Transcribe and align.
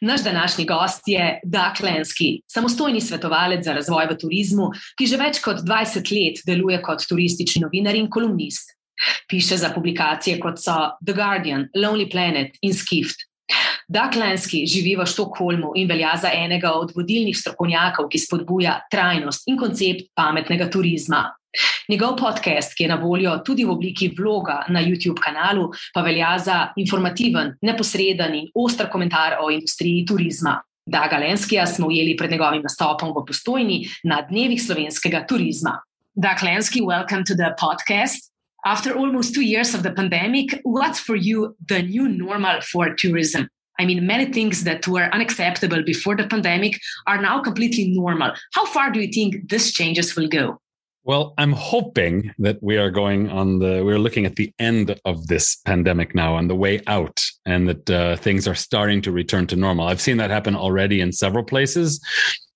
Naš 0.00 0.24
današnji 0.24 0.64
gost 0.64 1.02
je 1.06 1.40
Doug 1.44 1.80
Lenski, 1.82 2.42
samostojni 2.46 3.00
svetovalec 3.00 3.64
za 3.64 3.72
razvoj 3.72 4.10
v 4.10 4.18
turizmu, 4.18 4.70
ki 4.98 5.06
že 5.06 5.20
več 5.20 5.40
kot 5.44 5.62
20 5.62 6.12
let 6.16 6.42
deluje 6.46 6.80
kot 6.82 7.06
turistični 7.08 7.62
novinar 7.62 7.94
in 7.94 8.10
kolumnist. 8.10 8.76
Piše 9.28 9.56
za 9.56 9.70
publikacije 9.74 10.40
kot 10.40 10.58
so 10.60 10.76
The 11.06 11.14
Guardian, 11.16 11.68
Lonely 11.76 12.10
Planet 12.10 12.58
in 12.62 12.74
Skift. 12.74 13.29
Doug 13.88 14.16
Lenski 14.16 14.62
živi 14.66 14.94
v 14.96 15.06
Štokholmu 15.06 15.72
in 15.74 15.88
velja 15.88 16.12
za 16.22 16.30
enega 16.34 16.72
od 16.78 16.92
vodilnih 16.94 17.36
strokovnjakov, 17.36 18.06
ki 18.08 18.18
spodbuja 18.18 18.76
trajnost 18.90 19.48
in 19.50 19.58
koncept 19.58 20.12
pametnega 20.14 20.70
turizma. 20.70 21.24
Njegov 21.90 22.14
podcast, 22.16 22.76
ki 22.78 22.84
je 22.84 22.88
na 22.88 22.94
voljo 22.94 23.32
tudi 23.44 23.64
v 23.66 23.72
obliki 23.74 24.12
vloga 24.18 24.60
na 24.68 24.82
YouTube 24.82 25.18
kanalu, 25.18 25.72
pa 25.94 26.04
velja 26.06 26.36
za 26.38 26.58
informativen, 26.76 27.56
neposreden 27.62 28.34
in 28.34 28.48
oster 28.54 28.86
komentar 28.90 29.40
o 29.42 29.50
industriji 29.50 30.06
turizma. 30.06 30.60
Daga 30.86 31.18
Lenskija 31.18 31.66
smo 31.66 31.86
ujeli 31.86 32.16
pred 32.16 32.30
njegovim 32.30 32.62
nastopom 32.62 33.10
v 33.10 33.26
postojni 33.26 33.88
na 34.04 34.22
dnevih 34.22 34.62
slovenskega 34.62 35.26
turizma. 35.26 35.80
Dag 36.14 36.42
Lenski, 36.42 36.80
welcome 36.80 37.24
to 37.24 37.34
the 37.34 37.54
podcast. 37.58 38.29
After 38.64 38.94
almost 38.94 39.34
two 39.34 39.44
years 39.44 39.74
of 39.74 39.82
the 39.82 39.92
pandemic, 39.92 40.60
what's 40.64 41.00
for 41.00 41.16
you 41.16 41.56
the 41.68 41.82
new 41.82 42.08
normal 42.08 42.60
for 42.60 42.94
tourism? 42.94 43.48
I 43.78 43.86
mean, 43.86 44.06
many 44.06 44.30
things 44.30 44.64
that 44.64 44.86
were 44.86 45.08
unacceptable 45.14 45.82
before 45.82 46.14
the 46.14 46.26
pandemic 46.26 46.78
are 47.06 47.20
now 47.20 47.40
completely 47.40 47.88
normal. 47.88 48.32
How 48.52 48.66
far 48.66 48.90
do 48.90 49.00
you 49.00 49.10
think 49.10 49.48
these 49.48 49.72
changes 49.72 50.14
will 50.14 50.28
go? 50.28 50.60
Well, 51.02 51.32
I'm 51.38 51.52
hoping 51.52 52.30
that 52.38 52.62
we 52.62 52.76
are 52.76 52.90
going 52.90 53.30
on 53.30 53.58
the, 53.58 53.82
we're 53.82 53.98
looking 53.98 54.26
at 54.26 54.36
the 54.36 54.52
end 54.58 55.00
of 55.06 55.26
this 55.28 55.56
pandemic 55.64 56.14
now, 56.14 56.34
on 56.34 56.48
the 56.48 56.54
way 56.54 56.82
out, 56.86 57.24
and 57.46 57.66
that 57.68 57.90
uh, 57.90 58.16
things 58.16 58.46
are 58.46 58.54
starting 58.54 59.00
to 59.02 59.10
return 59.10 59.46
to 59.46 59.56
normal. 59.56 59.86
I've 59.86 60.00
seen 60.00 60.18
that 60.18 60.28
happen 60.28 60.54
already 60.54 61.00
in 61.00 61.12
several 61.12 61.42
places. 61.42 62.00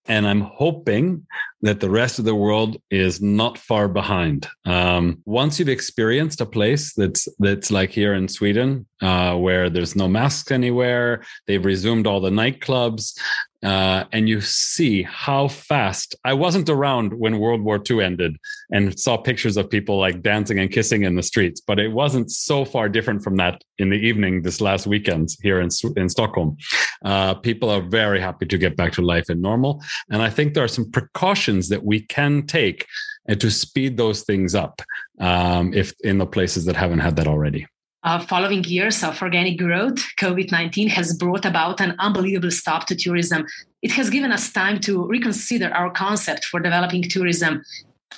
And 0.07 0.27
I'm 0.27 0.43
hoping 0.43 1.27
that 1.65 1.81
the 1.81 1.89
rest 1.89 2.19
of 2.19 2.27
the 2.27 2.35
world 2.35 2.77
is 2.91 3.23
not 3.23 3.57
far 3.57 3.89
behind. 3.89 4.47
Um, 4.67 5.23
once 5.25 5.59
you've 5.59 5.71
experienced 5.71 6.43
a 6.43 6.47
place 6.47 6.93
that's 6.93 7.27
that's 7.39 7.71
like 7.71 7.89
here 7.89 8.13
in 8.13 8.29
Sweden, 8.29 8.87
uh, 9.01 9.35
where 9.37 9.71
there's 9.71 9.97
no 9.97 10.07
masks 10.07 10.51
anywhere, 10.51 11.25
they've 11.47 11.65
resumed 11.65 12.07
all 12.07 12.21
the 12.21 12.29
nightclubs, 12.29 13.19
uh, 13.65 14.05
and 14.13 14.29
you 14.29 14.43
see 14.43 15.03
how 15.03 15.49
fast 15.49 16.15
I 16.23 16.35
wasn't 16.35 16.69
around 16.69 17.15
when 17.15 17.39
World 17.39 17.63
War 17.63 17.83
II 17.91 18.03
ended 18.03 18.37
and 18.71 18.99
saw 19.01 19.17
pictures 19.17 19.57
of 19.57 19.71
people 19.71 19.99
like 19.99 20.21
dancing 20.21 20.59
and 20.59 20.71
kissing 20.71 21.05
in 21.05 21.17
the 21.17 21.23
streets, 21.23 21.63
but 21.63 21.79
it 21.79 21.89
wasn't 21.89 22.31
so 22.31 22.67
far 22.67 22.91
different 22.91 23.25
from 23.25 23.37
that 23.37 23.65
in 23.79 23.89
the 23.89 23.97
evening 23.97 24.43
this 24.43 24.61
last 24.61 24.87
weekend 24.87 25.31
here 25.43 25.61
in, 25.61 25.71
in 25.97 26.11
Stockholm. 26.11 26.59
Uh, 27.07 27.33
people 27.35 27.71
are 27.71 27.81
very 27.81 28.21
happy 28.21 28.45
to 28.45 28.59
get 28.59 28.77
back 28.77 28.93
to 28.93 29.03
life 29.03 29.31
and 29.31 29.41
normal. 29.41 29.83
And 30.11 30.21
I 30.21 30.29
think 30.29 30.53
there 30.53 30.65
are 30.65 30.69
some 30.69 30.91
precautions 30.91 31.54
that 31.63 31.85
we 31.85 32.01
can 32.01 32.47
take 32.47 32.87
uh, 33.29 33.35
to 33.37 33.51
speed 33.51 33.97
those 33.97 34.23
things 34.23 34.55
up 34.55 34.83
um, 35.21 35.73
if 35.75 35.95
in 36.01 36.19
the 36.19 36.27
places 36.27 36.65
that 36.67 36.77
haven't 36.77 37.01
had 37.01 37.17
that 37.17 37.27
already. 37.27 37.67
Uh, 38.05 38.19
following 38.19 38.63
years 38.65 39.03
of 39.03 39.21
organic 39.23 39.57
growth, 39.59 39.99
COVID 40.21 40.53
19 40.53 40.89
has 40.89 41.17
brought 41.17 41.47
about 41.47 41.81
an 41.81 41.95
unbelievable 41.99 42.51
stop 42.51 42.87
to 42.87 42.95
tourism. 42.95 43.47
It 43.81 43.93
has 43.93 44.11
given 44.11 44.31
us 44.31 44.53
time 44.53 44.79
to 44.81 45.07
reconsider 45.07 45.73
our 45.73 45.91
concept 45.91 46.45
for 46.45 46.61
developing 46.61 47.03
tourism. 47.05 47.65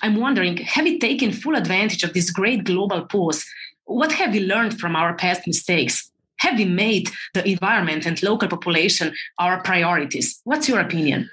I'm 0.02 0.16
wondering 0.16 0.56
have 0.56 0.84
we 0.84 0.98
taken 0.98 1.30
full 1.30 1.54
advantage 1.54 2.02
of 2.02 2.14
this 2.14 2.32
great 2.32 2.64
global 2.64 3.06
pause? 3.06 3.44
What 3.84 4.10
have 4.10 4.32
we 4.32 4.40
learned 4.40 4.80
from 4.80 4.96
our 4.96 5.14
past 5.14 5.46
mistakes? 5.46 6.10
Have 6.38 6.58
we 6.58 6.64
made 6.64 7.10
the 7.34 7.48
environment 7.48 8.06
and 8.06 8.20
local 8.24 8.48
population 8.48 9.14
our 9.38 9.62
priorities? 9.62 10.40
What's 10.42 10.68
your 10.68 10.80
opinion? 10.80 11.30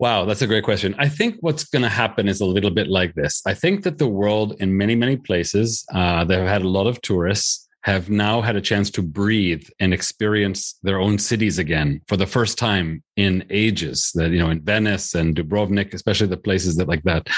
Wow, 0.00 0.26
that's 0.26 0.42
a 0.42 0.46
great 0.46 0.62
question. 0.62 0.94
I 0.98 1.08
think 1.08 1.36
what's 1.40 1.64
going 1.64 1.82
to 1.82 1.88
happen 1.88 2.28
is 2.28 2.40
a 2.40 2.44
little 2.44 2.70
bit 2.70 2.86
like 2.86 3.14
this. 3.14 3.42
I 3.46 3.54
think 3.54 3.82
that 3.82 3.98
the 3.98 4.06
world, 4.06 4.54
in 4.60 4.76
many, 4.76 4.94
many 4.94 5.16
places, 5.16 5.84
uh, 5.92 6.24
that 6.24 6.38
have 6.38 6.48
had 6.48 6.62
a 6.62 6.68
lot 6.68 6.86
of 6.86 7.00
tourists, 7.02 7.68
have 7.82 8.10
now 8.10 8.40
had 8.40 8.54
a 8.54 8.60
chance 8.60 8.90
to 8.90 9.02
breathe 9.02 9.66
and 9.80 9.94
experience 9.94 10.78
their 10.82 11.00
own 11.00 11.18
cities 11.18 11.58
again 11.58 12.00
for 12.06 12.16
the 12.16 12.26
first 12.26 12.58
time 12.58 13.02
in 13.16 13.44
ages. 13.50 14.12
That 14.14 14.30
you 14.30 14.38
know, 14.38 14.50
in 14.50 14.62
Venice 14.62 15.14
and 15.14 15.34
Dubrovnik, 15.34 15.94
especially 15.94 16.26
the 16.26 16.36
places 16.36 16.76
that 16.76 16.88
like 16.88 17.02
that, 17.04 17.28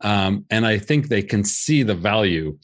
um, 0.00 0.44
and 0.50 0.66
I 0.66 0.78
think 0.78 1.08
they 1.08 1.22
can 1.22 1.44
see 1.44 1.82
the 1.82 1.94
value 1.94 2.58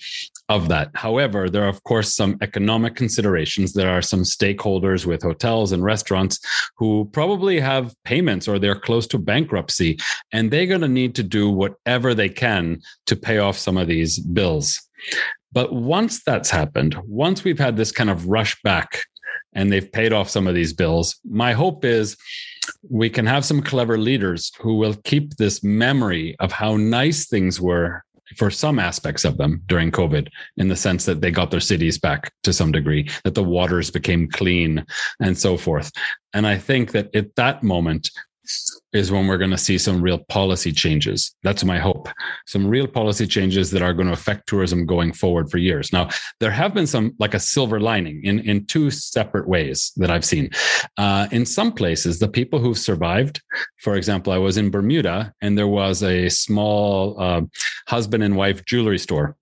of 0.49 0.69
that. 0.69 0.91
However, 0.95 1.49
there 1.49 1.65
are 1.65 1.69
of 1.69 1.83
course 1.85 2.15
some 2.15 2.37
economic 2.43 2.95
considerations. 2.95 3.73
There 3.73 3.91
are 3.91 4.03
some 4.03 4.23
stakeholders 4.23 5.07
with 5.07 5.23
hotels 5.23 5.73
and 5.73 5.83
restaurants 5.83 6.39
who 6.77 7.09
probably 7.13 7.61
have 7.61 7.95
payments 8.05 8.47
or 8.47 8.59
they're 8.59 8.79
close 8.79 9.07
to 9.09 9.19
bankruptcy, 9.19 9.99
and 10.33 10.51
they're 10.51 10.67
going 10.67 10.83
to 10.83 10.89
need 10.89 11.15
to 11.15 11.23
do 11.23 11.51
whatever 11.51 12.15
they 12.15 12.29
can 12.29 12.81
to 13.07 13.17
pay 13.17 13.39
off 13.39 13.57
some 13.57 13.77
of 13.77 13.89
these 13.89 14.19
bills. 14.19 14.81
But 15.53 15.73
once 15.73 16.23
that's 16.25 16.51
happened, 16.51 16.97
once 17.07 17.45
we've 17.45 17.59
had 17.59 17.77
this 17.77 17.93
kind 17.93 18.11
of 18.11 18.27
rush 18.27 18.61
back 18.63 19.05
and 19.55 19.71
they've 19.71 19.91
paid 19.91 20.13
off 20.13 20.29
some 20.29 20.47
of 20.47 20.55
these 20.55 20.73
bills, 20.73 21.17
my 21.25 21.53
hope 21.53 21.85
is 21.85 22.17
we 22.91 23.09
can 23.09 23.27
have 23.27 23.45
some 23.45 23.63
clever 23.63 23.97
leaders 23.97 24.51
who 24.59 24.75
will 24.75 24.95
keep 25.05 25.37
this 25.37 25.63
memory 25.63 26.35
of 26.41 26.51
how 26.53 26.77
nice 26.77 27.29
things 27.29 27.61
were 27.61 28.04
for 28.37 28.51
some 28.51 28.79
aspects 28.79 29.25
of 29.25 29.37
them 29.37 29.63
during 29.67 29.91
COVID, 29.91 30.29
in 30.57 30.69
the 30.69 30.77
sense 30.77 31.05
that 31.05 31.21
they 31.21 31.31
got 31.31 31.51
their 31.51 31.61
cities 31.61 31.99
back 31.99 32.33
to 32.43 32.53
some 32.53 32.73
degree, 32.73 33.09
that 33.25 33.35
the 33.35 33.45
waters 33.45 33.91
became 33.91 34.29
clean 34.29 34.85
and 35.21 35.37
so 35.37 35.57
forth. 35.57 35.93
And 36.33 36.47
I 36.47 36.59
think 36.59 36.93
that 36.93 37.15
at 37.15 37.35
that 37.37 37.63
moment, 37.63 38.11
is 38.93 39.11
when 39.11 39.27
we're 39.27 39.39
going 39.39 39.51
to 39.51 39.59
see 39.59 39.79
some 39.79 40.01
real 40.01 40.19
policy 40.29 40.73
changes. 40.73 41.35
That's 41.43 41.65
my 41.65 41.79
hope. 41.79 42.09
Some 42.47 42.67
real 42.67 42.87
policy 42.87 43.27
changes 43.27 43.71
that 43.71 43.83
are 43.83 43.93
going 43.93 44.07
to 44.07 44.13
affect 44.13 44.49
tourism 44.49 44.87
going 44.87 45.13
forward 45.13 45.51
for 45.51 45.59
years. 45.59 45.93
Now, 45.93 46.09
there 46.41 46.51
have 46.51 46.75
been 46.75 46.87
some 46.87 47.15
like 47.19 47.35
a 47.35 47.41
silver 47.41 47.81
lining 47.81 48.25
in, 48.25 48.41
in 48.41 48.67
two 48.67 48.91
separate 48.91 49.49
ways 49.49 49.93
that 49.97 50.11
I've 50.11 50.25
seen. 50.25 50.51
Uh, 50.97 51.27
in 51.33 51.45
some 51.45 51.73
places, 51.73 52.19
the 52.19 52.29
people 52.29 52.59
who've 52.59 52.79
survived, 52.79 53.43
for 53.79 53.97
example, 53.97 54.33
I 54.33 54.39
was 54.39 54.57
in 54.57 54.71
Bermuda 54.71 55.33
and 55.41 55.59
there 55.59 55.69
was 55.69 56.03
a 56.03 56.29
small 56.29 57.21
uh, 57.21 57.43
husband 57.89 58.23
and 58.23 58.37
wife 58.37 58.65
jewelry 58.65 58.99
store 58.99 59.37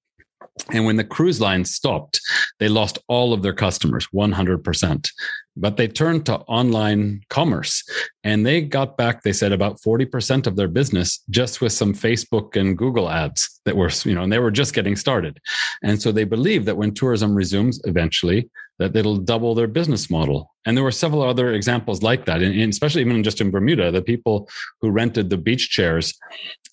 and 0.70 0.84
when 0.84 0.96
the 0.96 1.04
cruise 1.04 1.40
line 1.40 1.64
stopped, 1.64 2.20
they 2.58 2.68
lost 2.68 2.98
all 3.08 3.32
of 3.32 3.42
their 3.42 3.54
customers, 3.54 4.06
100%. 4.14 5.08
But 5.56 5.76
they 5.76 5.88
turned 5.88 6.26
to 6.26 6.36
online 6.40 7.22
commerce 7.28 7.82
and 8.24 8.44
they 8.44 8.62
got 8.62 8.96
back, 8.96 9.22
they 9.22 9.32
said, 9.32 9.52
about 9.52 9.80
40% 9.80 10.46
of 10.46 10.56
their 10.56 10.68
business 10.68 11.22
just 11.30 11.60
with 11.60 11.72
some 11.72 11.92
Facebook 11.92 12.56
and 12.56 12.76
Google 12.76 13.10
ads 13.10 13.60
that 13.64 13.76
were, 13.76 13.90
you 14.04 14.14
know, 14.14 14.22
and 14.22 14.32
they 14.32 14.38
were 14.38 14.50
just 14.50 14.74
getting 14.74 14.96
started. 14.96 15.38
And 15.82 16.00
so 16.00 16.12
they 16.12 16.24
believe 16.24 16.64
that 16.66 16.76
when 16.76 16.94
tourism 16.94 17.34
resumes 17.34 17.80
eventually, 17.84 18.48
that 18.78 18.96
it'll 18.96 19.16
double 19.16 19.54
their 19.54 19.66
business 19.66 20.10
model. 20.10 20.50
And 20.64 20.76
there 20.76 20.84
were 20.84 20.92
several 20.92 21.22
other 21.22 21.52
examples 21.52 22.02
like 22.02 22.24
that, 22.26 22.40
and, 22.40 22.70
especially 22.70 23.02
even 23.02 23.22
just 23.24 23.40
in 23.40 23.50
Bermuda, 23.50 23.90
the 23.90 24.02
people 24.02 24.48
who 24.80 24.90
rented 24.90 25.28
the 25.28 25.36
beach 25.36 25.70
chairs 25.70 26.14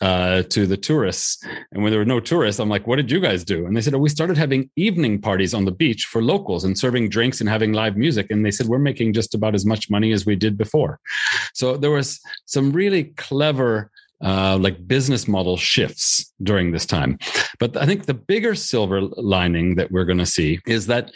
uh, 0.01 0.43
to 0.43 0.67
the 0.67 0.77
tourists. 0.77 1.43
And 1.71 1.81
when 1.81 1.91
there 1.91 1.99
were 1.99 2.05
no 2.05 2.19
tourists, 2.19 2.59
I'm 2.59 2.69
like, 2.69 2.87
what 2.87 2.97
did 2.97 3.11
you 3.11 3.19
guys 3.19 3.43
do? 3.43 3.65
And 3.65 3.75
they 3.75 3.81
said, 3.81 3.93
oh, 3.95 3.99
we 3.99 4.09
started 4.09 4.37
having 4.37 4.69
evening 4.75 5.19
parties 5.19 5.53
on 5.53 5.65
the 5.65 5.71
beach 5.71 6.05
for 6.05 6.21
locals 6.21 6.63
and 6.63 6.77
serving 6.77 7.09
drinks 7.09 7.41
and 7.41 7.49
having 7.49 7.73
live 7.73 7.97
music. 7.97 8.27
And 8.29 8.45
they 8.45 8.51
said, 8.51 8.67
we're 8.67 8.79
making 8.79 9.13
just 9.13 9.33
about 9.33 9.55
as 9.55 9.65
much 9.65 9.89
money 9.89 10.11
as 10.11 10.25
we 10.25 10.35
did 10.35 10.57
before. 10.57 10.99
So 11.53 11.75
there 11.77 11.91
was 11.91 12.19
some 12.45 12.71
really 12.71 13.05
clever 13.17 13.91
uh, 14.21 14.57
like 14.57 14.85
business 14.87 15.27
model 15.27 15.57
shifts 15.57 16.33
during 16.43 16.71
this 16.71 16.85
time. 16.85 17.17
But 17.57 17.77
I 17.77 17.85
think 17.85 18.05
the 18.05 18.13
bigger 18.13 18.53
silver 18.53 19.01
lining 19.01 19.75
that 19.75 19.91
we're 19.91 20.05
going 20.05 20.17
to 20.17 20.25
see 20.25 20.59
is 20.67 20.87
that 20.87 21.11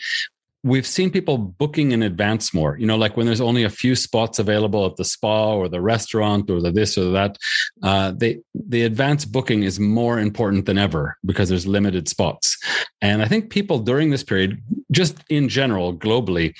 we've 0.63 0.87
seen 0.87 1.11
people 1.11 1.37
booking 1.37 1.91
in 1.91 2.01
advance 2.01 2.53
more 2.53 2.77
you 2.77 2.85
know 2.85 2.95
like 2.95 3.17
when 3.17 3.25
there's 3.25 3.41
only 3.41 3.63
a 3.63 3.69
few 3.69 3.95
spots 3.95 4.39
available 4.39 4.85
at 4.85 4.95
the 4.95 5.03
spa 5.03 5.53
or 5.53 5.67
the 5.67 5.81
restaurant 5.81 6.49
or 6.49 6.61
the 6.61 6.71
this 6.71 6.97
or 6.97 7.11
that 7.11 7.37
uh, 7.83 8.11
they 8.15 8.39
the 8.53 8.83
advance 8.83 9.25
booking 9.25 9.63
is 9.63 9.79
more 9.79 10.19
important 10.19 10.65
than 10.65 10.77
ever 10.77 11.17
because 11.25 11.49
there's 11.49 11.67
limited 11.67 12.07
spots. 12.07 12.57
And 13.01 13.21
i 13.21 13.27
think 13.27 13.49
people 13.49 13.79
during 13.79 14.09
this 14.09 14.23
period 14.23 14.61
just 14.91 15.17
in 15.29 15.49
general 15.49 15.93
globally 15.93 16.53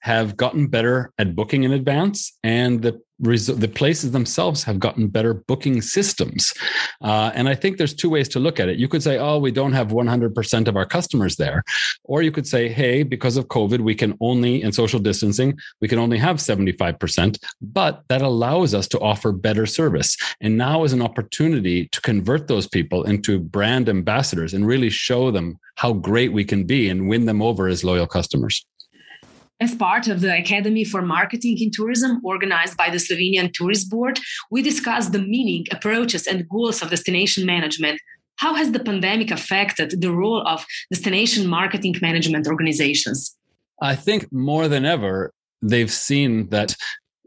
have 0.00 0.36
gotten 0.36 0.66
better 0.66 1.12
at 1.18 1.34
booking 1.34 1.62
in 1.62 1.72
advance, 1.72 2.36
and 2.42 2.82
the 2.82 3.00
the 3.20 3.70
places 3.74 4.12
themselves 4.12 4.64
have 4.64 4.80
gotten 4.80 5.08
better 5.08 5.34
booking 5.34 5.82
systems. 5.82 6.54
Uh, 7.02 7.30
and 7.34 7.48
I 7.48 7.54
think 7.54 7.76
there's 7.76 7.94
two 7.94 8.08
ways 8.08 8.28
to 8.30 8.40
look 8.40 8.58
at 8.58 8.68
it. 8.68 8.78
You 8.78 8.88
could 8.88 9.02
say, 9.02 9.18
oh, 9.18 9.38
we 9.38 9.50
don't 9.50 9.74
have 9.74 9.88
100% 9.88 10.68
of 10.68 10.76
our 10.76 10.86
customers 10.86 11.36
there. 11.36 11.62
Or 12.04 12.22
you 12.22 12.32
could 12.32 12.46
say, 12.46 12.68
hey, 12.68 13.02
because 13.02 13.36
of 13.36 13.48
COVID, 13.48 13.80
we 13.80 13.94
can 13.94 14.16
only, 14.20 14.62
in 14.62 14.72
social 14.72 14.98
distancing, 14.98 15.58
we 15.80 15.88
can 15.88 15.98
only 15.98 16.16
have 16.16 16.36
75%, 16.36 17.38
but 17.60 18.02
that 18.08 18.22
allows 18.22 18.74
us 18.74 18.88
to 18.88 19.00
offer 19.00 19.32
better 19.32 19.66
service. 19.66 20.16
And 20.40 20.56
now 20.56 20.84
is 20.84 20.94
an 20.94 21.02
opportunity 21.02 21.88
to 21.88 22.00
convert 22.00 22.48
those 22.48 22.66
people 22.66 23.04
into 23.04 23.38
brand 23.38 23.88
ambassadors 23.88 24.54
and 24.54 24.66
really 24.66 24.90
show 24.90 25.30
them 25.30 25.58
how 25.76 25.92
great 25.92 26.32
we 26.32 26.44
can 26.44 26.64
be 26.64 26.88
and 26.88 27.08
win 27.08 27.26
them 27.26 27.42
over 27.42 27.68
as 27.68 27.84
loyal 27.84 28.06
customers. 28.06 28.64
As 29.60 29.74
part 29.74 30.08
of 30.08 30.22
the 30.22 30.34
Academy 30.34 30.84
for 30.84 31.02
Marketing 31.02 31.58
in 31.60 31.70
Tourism, 31.70 32.20
organized 32.24 32.78
by 32.78 32.88
the 32.88 32.96
Slovenian 32.96 33.52
Tourist 33.52 33.90
Board, 33.90 34.18
we 34.50 34.62
discussed 34.62 35.12
the 35.12 35.18
meaning, 35.18 35.66
approaches, 35.70 36.26
and 36.26 36.48
goals 36.48 36.80
of 36.80 36.88
destination 36.88 37.44
management. 37.44 38.00
How 38.36 38.54
has 38.54 38.72
the 38.72 38.80
pandemic 38.80 39.30
affected 39.30 40.00
the 40.00 40.12
role 40.12 40.42
of 40.48 40.64
destination 40.90 41.46
marketing 41.46 41.96
management 42.00 42.46
organizations? 42.46 43.36
I 43.82 43.96
think 43.96 44.32
more 44.32 44.66
than 44.66 44.86
ever, 44.86 45.34
they've 45.60 45.92
seen 45.92 46.48
that 46.48 46.74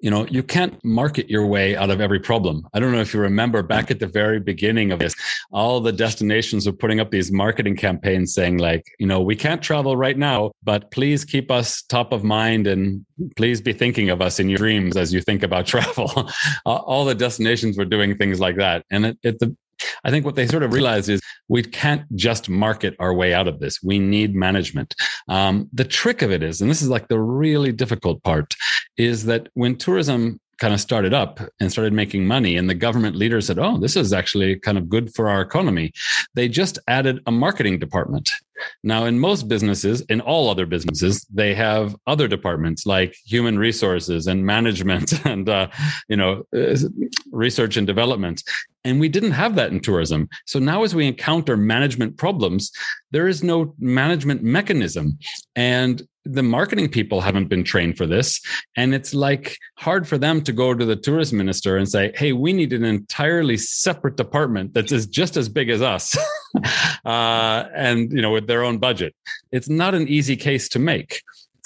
you 0.03 0.11
know 0.11 0.27
you 0.27 0.44
can't 0.44 0.83
market 0.83 1.29
your 1.29 1.47
way 1.47 1.75
out 1.75 1.89
of 1.89 2.01
every 2.01 2.19
problem. 2.19 2.67
I 2.73 2.79
don't 2.79 2.91
know 2.91 3.00
if 3.00 3.13
you 3.13 3.21
remember 3.21 3.63
back 3.63 3.89
at 3.89 4.00
the 4.00 4.07
very 4.07 4.39
beginning 4.39 4.91
of 4.91 5.00
this 5.00 5.15
all 5.51 5.79
the 5.79 5.94
destinations 5.94 6.65
were 6.65 6.73
putting 6.73 7.00
up 7.00 7.09
these 7.09 7.31
marketing 7.31 7.77
campaigns 7.77 8.33
saying 8.33 8.57
like 8.57 8.83
you 9.00 9.07
know 9.07 9.21
we 9.21 9.35
can't 9.35 9.61
travel 9.61 9.95
right 9.95 10.17
now 10.17 10.51
but 10.63 10.91
please 10.91 11.23
keep 11.23 11.50
us 11.50 11.81
top 11.83 12.11
of 12.11 12.23
mind 12.23 12.67
and 12.67 13.05
please 13.35 13.61
be 13.61 13.73
thinking 13.73 14.09
of 14.09 14.21
us 14.21 14.39
in 14.39 14.50
your 14.50 14.57
dreams 14.57 14.97
as 14.97 15.13
you 15.13 15.21
think 15.21 15.44
about 15.44 15.65
travel. 15.73 16.29
All 16.65 17.05
the 17.05 17.15
destinations 17.15 17.77
were 17.77 17.85
doing 17.85 18.17
things 18.17 18.39
like 18.39 18.57
that. 18.57 18.85
And 18.91 19.17
it, 19.23 19.39
the 19.39 19.55
I 20.04 20.12
think 20.12 20.25
what 20.25 20.36
they 20.36 20.48
sort 20.48 20.64
of 20.64 20.74
realized 20.74 21.10
is 21.10 21.22
we 21.48 21.64
can't 21.64 22.04
just 22.16 22.50
market 22.50 22.96
our 23.00 23.14
way 23.14 23.34
out 23.34 23.48
of 23.48 23.60
this. 23.60 23.81
We 23.84 24.00
need 24.00 24.36
management. 24.36 24.96
Um, 25.28 25.70
the 25.74 25.86
trick 25.86 26.22
of 26.22 26.31
it 26.31 26.44
is, 26.44 26.62
and 26.62 26.70
this 26.70 26.81
is 26.81 26.90
like 26.90 27.08
the 27.08 27.20
really 27.20 27.72
difficult 27.72 28.24
part, 28.24 28.54
is 28.98 29.25
that 29.25 29.50
when 29.54 29.78
tourism 29.78 30.40
kind 30.60 30.74
of 30.74 30.80
started 30.80 31.14
up 31.14 31.40
and 31.60 31.72
started 31.72 31.94
making 31.94 32.25
money 32.25 32.56
and 32.56 32.70
the 32.70 32.74
government 32.75 33.16
leaders 33.16 33.48
said 33.48 33.58
oh 33.60 33.78
this 33.78 33.96
is 33.96 34.14
actually 34.14 34.58
kind 34.60 34.78
of 34.78 34.88
good 34.88 35.14
for 35.14 35.28
our 35.28 35.42
economy 35.42 35.92
they 36.36 36.48
just 36.48 36.80
added 36.88 37.20
a 37.25 37.31
marketing 37.31 37.80
department 37.80 38.30
now 38.84 39.04
in 39.06 39.20
most 39.20 39.48
businesses 39.48 40.02
in 40.10 40.22
all 40.22 40.50
other 40.50 40.66
businesses 40.66 41.25
they 41.34 41.54
have 41.56 41.96
other 42.08 42.28
departments 42.28 42.86
like 42.86 43.16
human 43.25 43.58
resources 43.58 44.28
and 44.28 44.46
management 44.46 45.25
and 45.25 45.50
uh, 45.50 45.68
you 46.08 46.16
know 46.16 46.44
uh, 46.56 46.78
research 47.31 47.75
and 47.75 47.88
development 47.88 48.44
and 48.83 49.00
we 49.00 49.09
didn't 49.09 49.31
have 49.31 49.56
that 49.56 49.71
in 49.71 49.80
tourism. 49.80 50.30
So 50.45 50.59
now, 50.59 50.83
as 50.83 50.94
we 50.94 51.07
encounter 51.07 51.56
management 51.56 52.18
problems, 52.18 52.71
there 53.12 53.27
is 53.27 53.44
no 53.44 53.74
management 53.80 54.44
mechanism. 54.44 55.18
And 55.56 56.01
the 56.25 56.44
marketing 56.44 56.88
people 56.89 57.19
haven't 57.19 57.50
been 57.50 57.63
trained 57.63 57.97
for 57.97 58.06
this. 58.06 58.41
And 58.77 58.94
it's 58.94 59.13
like 59.13 59.57
hard 59.77 60.07
for 60.07 60.18
them 60.18 60.41
to 60.44 60.53
go 60.53 60.74
to 60.74 60.85
the 60.85 60.95
tourism 60.95 61.38
minister 61.38 61.75
and 61.75 61.88
say, 61.88 62.13
hey, 62.15 62.31
we 62.31 62.53
need 62.53 62.71
an 62.71 62.85
entirely 62.85 63.57
separate 63.57 64.15
department 64.15 64.74
that 64.74 64.91
is 64.91 65.06
just 65.06 65.36
as 65.36 65.50
big 65.50 65.69
as 65.69 65.81
us. 65.81 66.18
uh, 67.06 67.65
and, 67.75 68.12
you 68.12 68.21
know, 68.21 68.31
with 68.31 68.47
their 68.47 68.63
own 68.63 68.77
budget. 68.77 69.15
It's 69.51 69.69
not 69.69 69.95
an 69.95 70.07
easy 70.07 70.38
case 70.38 70.69
to 70.69 70.79
make 70.79 71.21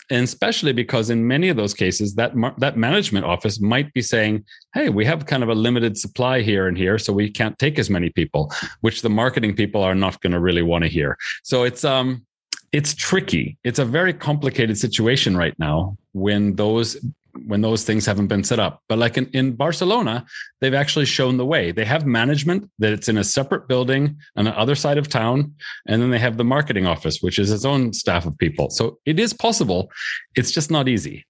and 0.09 0.23
especially 0.23 0.73
because 0.73 1.09
in 1.09 1.27
many 1.27 1.49
of 1.49 1.57
those 1.57 1.73
cases 1.73 2.15
that 2.15 2.33
that 2.57 2.77
management 2.77 3.25
office 3.25 3.59
might 3.59 3.93
be 3.93 4.01
saying 4.01 4.43
hey 4.73 4.89
we 4.89 5.03
have 5.05 5.25
kind 5.25 5.43
of 5.43 5.49
a 5.49 5.55
limited 5.55 5.97
supply 5.97 6.41
here 6.41 6.67
and 6.67 6.77
here 6.77 6.97
so 6.97 7.11
we 7.13 7.29
can't 7.29 7.57
take 7.59 7.77
as 7.79 7.89
many 7.89 8.09
people 8.09 8.51
which 8.81 9.01
the 9.01 9.09
marketing 9.09 9.55
people 9.55 9.81
are 9.81 9.95
not 9.95 10.19
going 10.21 10.33
to 10.33 10.39
really 10.39 10.61
want 10.61 10.83
to 10.83 10.89
hear. 10.89 11.17
So 11.43 11.63
it's 11.63 11.83
um 11.83 12.25
it's 12.73 12.93
tricky. 12.93 13.57
It's 13.63 13.79
a 13.79 13.85
very 13.85 14.13
complicated 14.13 14.77
situation 14.77 15.37
right 15.37 15.57
now 15.57 15.97
when 16.13 16.55
those 16.55 16.97
when 17.47 17.61
those 17.61 17.83
things 17.83 18.05
haven't 18.05 18.27
been 18.27 18.43
set 18.43 18.59
up. 18.59 18.81
But 18.89 18.97
like 18.97 19.17
in, 19.17 19.27
in 19.33 19.55
Barcelona, 19.55 20.25
they've 20.59 20.73
actually 20.73 21.05
shown 21.05 21.37
the 21.37 21.45
way. 21.45 21.71
They 21.71 21.85
have 21.85 22.05
management 22.05 22.69
that 22.79 22.91
it's 22.91 23.09
in 23.09 23.17
a 23.17 23.23
separate 23.23 23.67
building 23.67 24.17
on 24.35 24.45
the 24.45 24.57
other 24.57 24.75
side 24.75 24.97
of 24.97 25.07
town. 25.07 25.53
And 25.87 26.01
then 26.01 26.09
they 26.09 26.19
have 26.19 26.37
the 26.37 26.43
marketing 26.43 26.85
office, 26.85 27.21
which 27.21 27.39
is 27.39 27.51
its 27.51 27.65
own 27.65 27.93
staff 27.93 28.25
of 28.25 28.37
people. 28.37 28.69
So 28.69 28.99
it 29.05 29.19
is 29.19 29.33
possible. 29.33 29.91
It's 30.35 30.51
just 30.51 30.69
not 30.69 30.87
easy. 30.87 31.25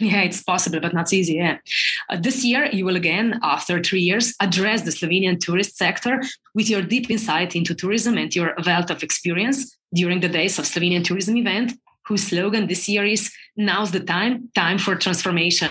Yeah, 0.00 0.22
it's 0.22 0.42
possible, 0.42 0.80
but 0.80 0.92
not 0.92 1.12
easy. 1.12 1.34
Yeah. 1.34 1.58
Uh, 2.08 2.16
this 2.16 2.44
year, 2.44 2.68
you 2.72 2.84
will 2.84 2.96
again, 2.96 3.38
after 3.42 3.80
three 3.80 4.00
years, 4.00 4.34
address 4.40 4.82
the 4.82 4.90
Slovenian 4.90 5.38
tourist 5.38 5.76
sector 5.76 6.20
with 6.52 6.68
your 6.68 6.82
deep 6.82 7.10
insight 7.10 7.54
into 7.54 7.74
tourism 7.74 8.18
and 8.18 8.34
your 8.34 8.54
wealth 8.66 8.90
of 8.90 9.04
experience 9.04 9.76
during 9.94 10.18
the 10.18 10.28
days 10.28 10.58
of 10.58 10.64
Slovenian 10.64 11.04
tourism 11.04 11.36
event 11.36 11.74
whose 12.06 12.26
slogan 12.26 12.66
this 12.66 12.88
year 12.88 13.04
is 13.04 13.32
Now's 13.56 13.92
the 13.92 14.00
time, 14.00 14.50
time 14.56 14.78
for 14.78 14.96
transformation. 14.96 15.70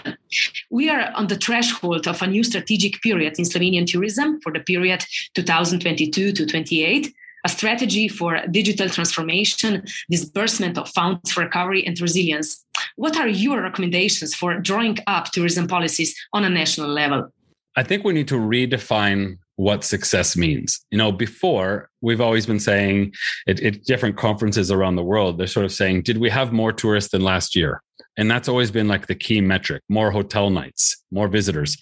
We 0.70 0.90
are 0.90 1.12
on 1.16 1.28
the 1.28 1.36
threshold 1.36 2.08
of 2.08 2.22
a 2.22 2.28
new 2.28 2.44
strategic 2.44 3.02
period 3.02 3.38
in 3.38 3.44
Slovenian 3.44 3.86
tourism 3.86 4.40
for 4.42 4.54
the 4.54 4.62
period 4.62 5.04
2022 5.36 6.32
to 6.32 6.46
28, 6.46 7.14
a 7.46 7.50
strategy 7.50 8.08
for 8.08 8.40
digital 8.50 8.88
transformation, 8.88 9.84
disbursement 10.10 10.78
of 10.78 10.88
funds 10.90 11.30
for 11.30 11.44
recovery 11.44 11.86
and 11.86 12.00
resilience. 12.00 12.66
What 12.96 13.18
are 13.18 13.28
your 13.28 13.62
recommendations 13.62 14.34
for 14.34 14.58
drawing 14.60 14.98
up 15.06 15.26
tourism 15.32 15.68
policies 15.68 16.16
on 16.32 16.46
a 16.46 16.50
national 16.50 16.88
level? 16.88 17.34
I 17.76 17.84
think 17.84 18.06
we 18.06 18.14
need 18.14 18.30
to 18.30 18.36
redefine 18.36 19.40
what 19.56 19.84
success 19.84 20.36
means. 20.36 20.80
You 20.92 20.98
know, 20.98 21.12
before 21.12 21.90
we've 22.02 22.22
always 22.22 22.46
been 22.46 22.60
saying 22.60 23.14
at, 23.48 23.84
different 23.84 24.18
conferences 24.18 24.72
around 24.72 24.96
the 24.96 25.04
world, 25.04 25.38
they're 25.38 25.48
sort 25.48 25.66
of 25.66 25.72
saying, 25.72 26.04
did 26.04 26.18
we 26.18 26.30
have 26.30 26.52
more 26.52 26.74
tourists 26.74 27.12
than 27.12 27.22
last 27.22 27.56
year? 27.56 27.82
And 28.18 28.30
that's 28.30 28.50
always 28.50 28.72
been 28.72 28.88
like 28.88 29.08
the 29.08 29.16
key 29.16 29.42
metric 29.42 29.84
more 29.90 30.12
hotel 30.12 30.50
nights, 30.50 31.04
more 31.12 31.28
visitors. 31.28 31.78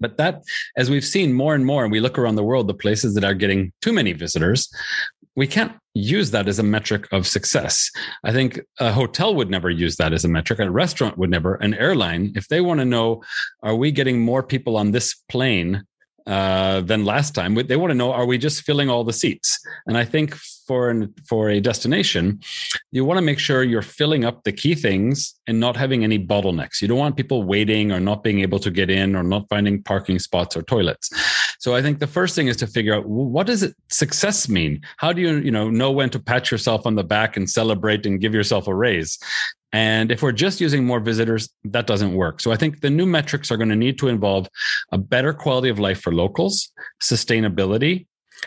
But 0.00 0.16
that, 0.16 0.42
as 0.76 0.90
we've 0.90 1.04
seen 1.04 1.32
more 1.32 1.54
and 1.54 1.64
more, 1.64 1.84
and 1.84 1.92
we 1.92 2.00
look 2.00 2.18
around 2.18 2.34
the 2.34 2.42
world, 2.42 2.66
the 2.66 2.74
places 2.74 3.14
that 3.14 3.24
are 3.24 3.34
getting 3.34 3.72
too 3.80 3.92
many 3.92 4.12
visitors, 4.12 4.68
we 5.36 5.46
can't 5.46 5.72
use 5.94 6.30
that 6.30 6.48
as 6.48 6.58
a 6.58 6.62
metric 6.62 7.06
of 7.12 7.26
success. 7.26 7.90
I 8.24 8.32
think 8.32 8.60
a 8.80 8.92
hotel 8.92 9.34
would 9.34 9.50
never 9.50 9.70
use 9.70 9.96
that 9.96 10.12
as 10.12 10.24
a 10.24 10.28
metric. 10.28 10.58
A 10.58 10.70
restaurant 10.70 11.18
would 11.18 11.30
never. 11.30 11.54
An 11.56 11.74
airline, 11.74 12.32
if 12.36 12.48
they 12.48 12.60
want 12.60 12.80
to 12.80 12.84
know, 12.84 13.22
are 13.62 13.74
we 13.74 13.90
getting 13.90 14.20
more 14.20 14.42
people 14.42 14.76
on 14.76 14.90
this 14.90 15.14
plane 15.28 15.84
uh, 16.26 16.80
than 16.80 17.04
last 17.04 17.34
time. 17.34 17.54
They 17.54 17.76
want 17.76 17.90
to 17.90 17.94
know: 17.94 18.12
Are 18.12 18.26
we 18.26 18.38
just 18.38 18.62
filling 18.62 18.88
all 18.88 19.04
the 19.04 19.12
seats? 19.12 19.58
And 19.86 19.96
I 19.96 20.04
think 20.04 20.34
for 20.66 20.90
an, 20.90 21.14
for 21.28 21.50
a 21.50 21.60
destination, 21.60 22.40
you 22.90 23.04
want 23.04 23.18
to 23.18 23.22
make 23.22 23.38
sure 23.38 23.62
you're 23.62 23.82
filling 23.82 24.24
up 24.24 24.44
the 24.44 24.52
key 24.52 24.74
things 24.74 25.34
and 25.46 25.60
not 25.60 25.76
having 25.76 26.04
any 26.04 26.18
bottlenecks. 26.18 26.80
You 26.80 26.88
don't 26.88 26.98
want 26.98 27.16
people 27.16 27.42
waiting 27.42 27.92
or 27.92 28.00
not 28.00 28.22
being 28.22 28.40
able 28.40 28.58
to 28.60 28.70
get 28.70 28.90
in 28.90 29.14
or 29.14 29.22
not 29.22 29.48
finding 29.48 29.82
parking 29.82 30.18
spots 30.18 30.56
or 30.56 30.62
toilets. 30.62 31.10
So 31.58 31.74
I 31.74 31.82
think 31.82 31.98
the 31.98 32.06
first 32.06 32.34
thing 32.34 32.48
is 32.48 32.56
to 32.58 32.66
figure 32.66 32.94
out 32.94 33.06
what 33.06 33.46
does 33.46 33.62
it 33.62 33.74
success 33.88 34.48
mean? 34.48 34.80
How 34.96 35.12
do 35.12 35.20
you 35.20 35.36
you 35.38 35.50
know 35.50 35.70
know 35.70 35.90
when 35.90 36.10
to 36.10 36.18
pat 36.18 36.50
yourself 36.50 36.86
on 36.86 36.94
the 36.94 37.04
back 37.04 37.36
and 37.36 37.48
celebrate 37.48 38.06
and 38.06 38.20
give 38.20 38.34
yourself 38.34 38.66
a 38.66 38.74
raise? 38.74 39.18
And 39.74 40.12
if 40.12 40.22
we're 40.22 40.30
just 40.30 40.60
using 40.60 40.86
more 40.86 41.00
visitors, 41.00 41.48
that 41.64 41.88
doesn't 41.88 42.14
work. 42.14 42.40
So 42.40 42.52
I 42.52 42.56
think 42.56 42.80
the 42.80 42.90
new 42.90 43.06
metrics 43.06 43.50
are 43.50 43.56
going 43.56 43.70
to 43.70 43.76
need 43.76 43.98
to 43.98 44.06
involve 44.06 44.46
a 44.92 44.98
better 44.98 45.32
quality 45.32 45.68
of 45.68 45.80
life 45.80 46.00
for 46.00 46.12
locals, 46.14 46.70
sustainability, 47.02 48.06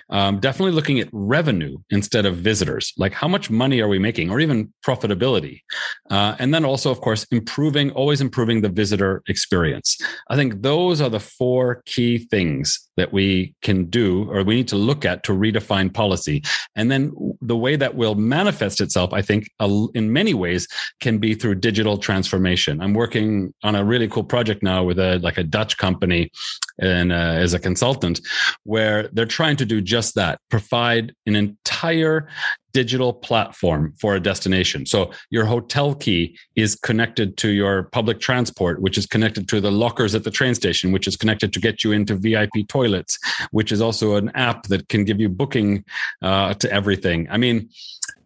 um, 0.10 0.39
definitely 0.39 0.72
looking 0.72 1.01
at 1.01 1.10
revenue 1.12 1.77
instead 1.89 2.25
of 2.25 2.38
visitors 2.38 2.93
like 2.98 3.13
how 3.13 3.27
much 3.27 3.50
money 3.50 3.81
are 3.81 3.88
we 3.88 3.98
making 3.98 4.29
or 4.29 4.39
even 4.39 4.72
profitability 4.86 5.62
uh, 6.10 6.36
and 6.39 6.53
then 6.53 6.65
also 6.65 6.91
of 6.91 7.00
course 7.01 7.25
improving 7.31 7.89
always 7.91 8.22
improving 8.22 8.62
the 8.62 8.69
visitor 8.69 9.24
experience 9.27 9.98
i 10.29 10.36
think 10.36 10.62
those 10.62 11.00
are 11.00 11.10
the 11.10 11.19
four 11.19 11.81
key 11.86 12.17
things 12.17 12.87
that 12.98 13.13
we 13.13 13.54
can 13.62 13.86
do 13.86 14.30
or 14.32 14.44
we 14.44 14.56
need 14.56 14.68
to 14.68 14.75
look 14.75 15.06
at 15.06 15.24
to 15.24 15.32
redefine 15.32 15.94
policy. 15.94 16.44
And 16.75 16.92
then 16.92 17.13
the 17.42 17.56
way 17.56 17.75
that 17.75 17.96
will 17.96 18.16
manifest 18.16 18.82
itself 18.82 19.13
i 19.13 19.22
think 19.22 19.50
in 19.94 20.12
many 20.12 20.34
ways 20.34 20.68
can 21.00 21.18
be 21.18 21.34
through 21.34 21.56
digital 21.56 21.98
transformation. 21.98 22.82
I'm 22.82 22.94
working 22.94 23.54
on 23.63 23.75
a 23.75 23.84
really 23.84 24.08
cool 24.08 24.24
project 24.24 24.63
now 24.63 24.84
with 24.84 25.00
a 25.00 25.20
like 25.20 25.38
a 25.38 25.44
dutch 25.44 25.77
company 25.77 26.32
and 26.80 27.12
uh, 27.12 27.16
as 27.16 27.54
a 27.54 27.60
consultant 27.60 28.20
where 28.63 29.10
they're 29.13 29.25
trying 29.25 29.58
to 29.58 29.66
do 29.66 29.82
just 29.82 30.16
that 30.16 30.39
provide 30.50 31.13
an 31.25 31.36
entire 31.36 32.27
digital 32.74 33.13
platform 33.13 33.93
for 34.00 34.15
a 34.15 34.19
destination. 34.19 34.86
So 34.86 35.12
your 35.29 35.45
hotel 35.45 35.95
key 35.95 36.38
is 36.55 36.75
connected 36.75 37.38
to 37.38 37.50
your 37.50 37.83
public 37.83 38.19
transport, 38.19 38.81
which 38.81 38.97
is 38.97 39.05
connected 39.05 39.47
to 39.50 39.62
the 39.62 39.71
lockers 39.71 40.13
at 40.15 40.24
the 40.24 40.31
train 40.31 40.53
station, 40.55 40.91
which 40.91 41.07
is 41.07 41.15
connected 41.15 41.53
to 41.53 41.59
get 41.59 41.83
you 41.83 41.91
into 41.91 42.15
VIP 42.15 42.67
toilets, 42.67 43.17
which 43.51 43.71
is 43.71 43.81
also 43.81 44.15
an 44.15 44.29
app 44.36 44.63
that 44.67 44.89
can 44.89 45.05
give 45.05 45.19
you 45.19 45.29
booking 45.29 45.83
uh, 46.21 46.53
to 46.55 46.71
everything. 46.71 47.27
I 47.29 47.38
mean, 47.38 47.69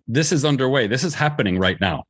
this 0.07 0.31
is 0.31 0.43
underway. 0.43 0.87
This 0.87 1.03
is 1.03 1.13
happening 1.13 1.57
right 1.57 1.79
now. 1.79 2.03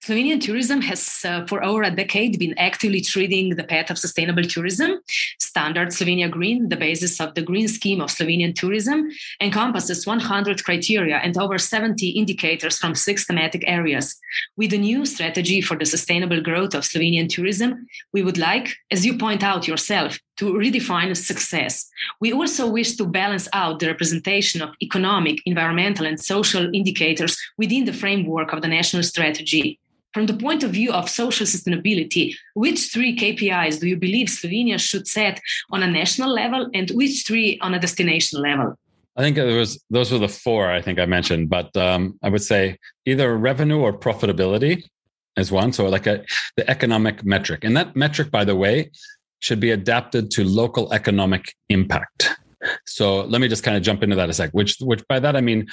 Slovenian 0.00 0.40
tourism 0.40 0.80
has, 0.82 1.20
uh, 1.24 1.44
for 1.46 1.62
over 1.62 1.82
a 1.82 1.90
decade, 1.90 2.38
been 2.38 2.56
actively 2.56 3.00
treading 3.00 3.56
the 3.56 3.64
path 3.64 3.90
of 3.90 3.98
sustainable 3.98 4.44
tourism. 4.44 5.00
Standard 5.38 5.88
Slovenia 5.88 6.30
Green, 6.30 6.68
the 6.68 6.76
basis 6.76 7.20
of 7.20 7.34
the 7.34 7.42
green 7.42 7.68
scheme 7.68 8.00
of 8.00 8.08
Slovenian 8.08 8.54
tourism, 8.54 9.10
encompasses 9.40 10.06
100 10.06 10.64
criteria 10.64 11.16
and 11.16 11.36
over 11.36 11.58
70 11.58 12.10
indicators 12.10 12.78
from 12.78 12.94
six 12.94 13.26
thematic 13.26 13.64
areas. 13.66 14.16
With 14.56 14.70
the 14.70 14.78
new 14.78 15.04
strategy 15.04 15.60
for 15.60 15.76
the 15.76 15.84
sustainable 15.84 16.40
growth 16.40 16.74
of 16.74 16.84
Slovenian 16.84 17.28
tourism, 17.28 17.86
we 18.12 18.22
would 18.22 18.38
like, 18.38 18.76
as 18.90 19.04
you 19.04 19.18
point 19.18 19.42
out 19.42 19.66
yourself, 19.66 20.18
to 20.38 20.52
redefine 20.52 21.14
success. 21.16 21.90
We 22.20 22.32
also 22.32 22.70
wish 22.70 22.96
to 22.96 23.04
balance 23.04 23.48
out 23.52 23.80
the 23.80 23.88
representation 23.88 24.62
of 24.62 24.70
economic, 24.80 25.40
environmental, 25.44 26.06
and 26.06 26.18
social 26.18 26.72
indicators 26.72 27.36
within 27.58 27.84
the 27.84 27.92
framework 27.92 28.52
of 28.52 28.62
the 28.62 28.68
national 28.68 29.02
strategy. 29.02 29.80
From 30.14 30.26
the 30.26 30.34
point 30.34 30.62
of 30.62 30.70
view 30.70 30.90
of 30.92 31.08
social 31.08 31.46
sustainability, 31.46 32.34
which 32.54 32.90
three 32.92 33.16
KPIs 33.16 33.80
do 33.80 33.86
you 33.86 33.96
believe 33.96 34.28
Slovenia 34.28 34.78
should 34.78 35.06
set 35.06 35.40
on 35.70 35.82
a 35.82 35.90
national 35.90 36.32
level 36.32 36.68
and 36.72 36.90
which 36.92 37.24
three 37.26 37.58
on 37.60 37.74
a 37.74 37.78
destination 37.78 38.40
level? 38.40 38.74
I 39.16 39.22
think 39.22 39.36
was 39.36 39.84
those 39.90 40.12
were 40.12 40.18
the 40.18 40.28
four 40.28 40.70
I 40.70 40.80
think 40.80 41.00
I 41.00 41.06
mentioned, 41.06 41.50
but 41.50 41.76
um, 41.76 42.18
I 42.22 42.28
would 42.28 42.42
say 42.42 42.78
either 43.04 43.36
revenue 43.36 43.80
or 43.80 43.92
profitability 43.92 44.84
is 45.36 45.50
one. 45.50 45.72
So 45.72 45.88
like 45.88 46.06
a 46.06 46.24
the 46.56 46.68
economic 46.70 47.24
metric, 47.24 47.64
and 47.64 47.76
that 47.76 47.96
metric, 47.96 48.30
by 48.30 48.44
the 48.44 48.54
way, 48.54 48.90
should 49.40 49.58
be 49.58 49.72
adapted 49.72 50.30
to 50.32 50.44
local 50.44 50.92
economic 50.92 51.54
impact. 51.68 52.37
So 52.86 53.22
let 53.22 53.40
me 53.40 53.48
just 53.48 53.62
kind 53.62 53.76
of 53.76 53.82
jump 53.82 54.02
into 54.02 54.16
that 54.16 54.28
a 54.28 54.32
sec. 54.32 54.50
Which, 54.52 54.76
which 54.80 55.06
by 55.08 55.20
that 55.20 55.36
I 55.36 55.40
mean, 55.40 55.68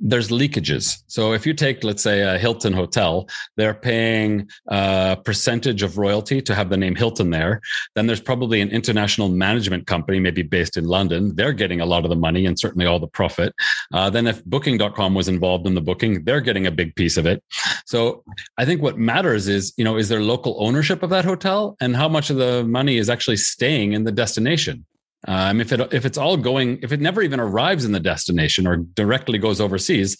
there's 0.00 0.28
leakages. 0.28 1.02
So 1.06 1.32
if 1.32 1.44
you 1.46 1.54
take, 1.54 1.82
let's 1.82 2.02
say, 2.02 2.22
a 2.22 2.38
Hilton 2.38 2.72
hotel, 2.72 3.28
they're 3.56 3.74
paying 3.74 4.48
a 4.68 5.16
percentage 5.24 5.82
of 5.82 5.98
royalty 5.98 6.40
to 6.42 6.54
have 6.54 6.70
the 6.70 6.76
name 6.76 6.94
Hilton 6.94 7.30
there. 7.30 7.60
Then 7.94 8.06
there's 8.06 8.20
probably 8.20 8.60
an 8.60 8.70
international 8.70 9.28
management 9.28 9.86
company, 9.86 10.20
maybe 10.20 10.42
based 10.42 10.76
in 10.76 10.84
London. 10.84 11.34
They're 11.34 11.52
getting 11.52 11.80
a 11.80 11.86
lot 11.86 12.04
of 12.04 12.10
the 12.10 12.16
money 12.16 12.46
and 12.46 12.58
certainly 12.58 12.86
all 12.86 13.00
the 13.00 13.08
profit. 13.08 13.52
Uh, 13.92 14.08
then 14.10 14.26
if 14.26 14.44
Booking.com 14.44 15.14
was 15.14 15.28
involved 15.28 15.66
in 15.66 15.74
the 15.74 15.80
booking, 15.80 16.24
they're 16.24 16.40
getting 16.40 16.66
a 16.66 16.70
big 16.70 16.94
piece 16.94 17.16
of 17.16 17.26
it. 17.26 17.42
So 17.86 18.22
I 18.56 18.64
think 18.64 18.82
what 18.82 18.98
matters 18.98 19.48
is, 19.48 19.72
you 19.76 19.84
know, 19.84 19.96
is 19.96 20.08
there 20.08 20.22
local 20.22 20.56
ownership 20.58 21.02
of 21.02 21.10
that 21.10 21.24
hotel 21.24 21.76
and 21.80 21.96
how 21.96 22.08
much 22.08 22.30
of 22.30 22.36
the 22.36 22.64
money 22.64 22.98
is 22.98 23.10
actually 23.10 23.38
staying 23.38 23.94
in 23.94 24.04
the 24.04 24.12
destination? 24.12 24.84
Um, 25.26 25.60
if 25.60 25.72
it 25.72 25.92
if 25.92 26.04
it's 26.04 26.18
all 26.18 26.36
going, 26.36 26.78
if 26.82 26.92
it 26.92 27.00
never 27.00 27.22
even 27.22 27.40
arrives 27.40 27.84
in 27.84 27.92
the 27.92 28.00
destination 28.00 28.66
or 28.66 28.76
directly 28.76 29.38
goes 29.38 29.60
overseas, 29.60 30.16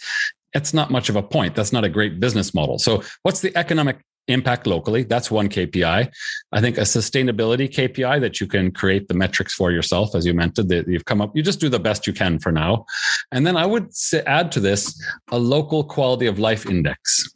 it's 0.55 0.75
not 0.75 0.91
much 0.91 1.09
of 1.09 1.17
a 1.17 1.23
point. 1.23 1.55
That's 1.55 1.73
not 1.73 1.85
a 1.85 1.89
great 1.89 2.19
business 2.19 2.53
model. 2.55 2.79
So, 2.79 3.03
what's 3.23 3.41
the 3.41 3.57
economic 3.57 3.99
impact 4.27 4.67
locally? 4.67 5.05
That's 5.05 5.31
one 5.31 5.49
KPI. 5.49 6.11
I 6.53 6.61
think 6.61 6.79
a 6.79 6.83
sustainability 6.83 7.71
KPI 7.71 8.21
that 8.21 8.41
you 8.41 8.47
can 8.49 8.73
create 8.73 9.07
the 9.09 9.15
metrics 9.15 9.55
for 9.55 9.71
yourself, 9.71 10.15
as 10.15 10.27
you 10.27 10.35
mentioned, 10.35 10.69
that 10.71 10.89
you've 10.89 11.05
come 11.05 11.21
up. 11.21 11.35
You 11.37 11.43
just 11.43 11.61
do 11.61 11.69
the 11.69 11.79
best 11.79 12.07
you 12.07 12.13
can 12.13 12.41
for 12.41 12.51
now, 12.51 12.85
and 13.31 13.47
then 13.47 13.57
I 13.57 13.67
would 13.67 13.91
add 14.27 14.51
to 14.53 14.61
this 14.61 15.01
a 15.31 15.39
local 15.39 15.85
quality 15.85 16.27
of 16.27 16.41
life 16.41 16.67
index. 16.67 17.31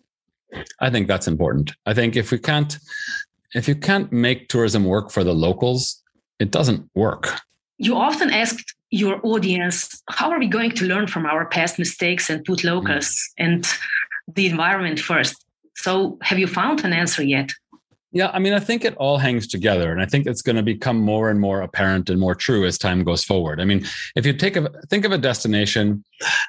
I 0.81 0.91
think 0.91 1.07
that's 1.07 1.29
important. 1.29 1.73
I 1.87 1.95
think 1.95 2.17
if 2.17 2.33
we 2.33 2.39
can't, 2.39 2.77
if 3.55 3.69
you 3.69 3.77
can't 3.77 4.13
make 4.13 4.49
tourism 4.49 4.85
work 4.85 5.11
for 5.11 5.23
the 5.23 5.33
locals, 5.33 6.03
it 6.41 6.51
doesn't 6.51 6.91
work 6.95 7.41
you 7.83 7.97
often 7.97 8.31
ask 8.31 8.65
your 8.91 9.21
audience, 9.25 10.03
how 10.09 10.31
are 10.31 10.39
we 10.39 10.47
going 10.47 10.71
to 10.71 10.85
learn 10.85 11.09
from 11.09 11.27
our 11.27 11.47
past 11.47 11.79
mistakes 11.79 12.31
and 12.31 12.45
put 12.45 12.63
locals 12.63 13.09
mm. 13.09 13.45
and 13.45 13.67
the 14.33 14.47
environment 14.47 15.01
first? 15.01 15.45
So, 15.75 16.17
have 16.23 16.39
you 16.39 16.47
found 16.47 16.85
an 16.85 16.93
answer 16.93 17.25
yet? 17.25 17.51
Yeah, 18.13 18.31
I 18.33 18.39
mean, 18.39 18.53
I 18.53 18.61
think 18.61 18.85
it 18.85 18.95
all 18.97 19.19
hangs 19.19 19.49
together, 19.49 19.91
and 19.91 20.01
I 20.01 20.07
think 20.07 20.27
it's 20.27 20.43
going 20.43 20.57
to 20.57 20.63
become 20.63 20.99
more 20.99 21.31
and 21.31 21.41
more 21.41 21.63
apparent 21.63 22.11
and 22.11 22.21
more 22.21 22.35
true 22.35 22.67
as 22.67 22.79
time 22.79 23.03
goes 23.03 23.25
forward. 23.25 23.59
I 23.59 23.65
mean, 23.65 23.85
if 24.15 24.27
you 24.27 24.35
take 24.35 24.57
a 24.57 24.69
think 24.91 25.05
of 25.05 25.13
a 25.13 25.19
destination 25.19 26.05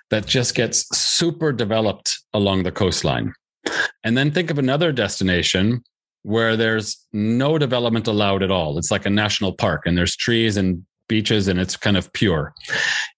that 0.09 0.27
just 0.27 0.55
gets 0.55 0.85
super 0.95 1.51
developed 1.51 2.19
along 2.33 2.63
the 2.63 2.71
coastline, 2.71 3.33
and 4.03 4.17
then 4.17 4.29
think 4.29 4.51
of 4.51 4.59
another 4.59 4.91
destination 4.91 5.83
where 6.23 6.55
there's 6.57 7.07
no 7.11 7.57
development 7.57 8.07
allowed 8.07 8.43
at 8.43 8.51
all. 8.51 8.77
It's 8.77 8.91
like 8.91 9.05
a 9.05 9.09
national 9.09 9.53
park, 9.53 9.83
and 9.85 9.97
there's 9.97 10.17
trees 10.17 10.57
and 10.57 10.85
beaches 11.15 11.47
and 11.47 11.59
it's 11.59 11.77
kind 11.77 11.95
of 11.95 12.11
pure. 12.13 12.55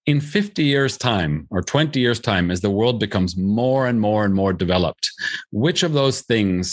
In 0.05 0.19
50 0.19 0.63
years' 0.63 0.97
time 0.97 1.47
or 1.49 1.61
20 1.61 1.97
years' 1.97 2.19
time, 2.19 2.51
as 2.51 2.59
the 2.59 2.69
world 2.79 2.99
becomes 2.99 3.37
more 3.37 3.87
and 3.87 4.01
more 4.01 4.25
and 4.25 4.33
more 4.33 4.51
developed, 4.51 5.09
which 5.51 5.81
of 5.81 5.93
those 5.93 6.17
things 6.21 6.65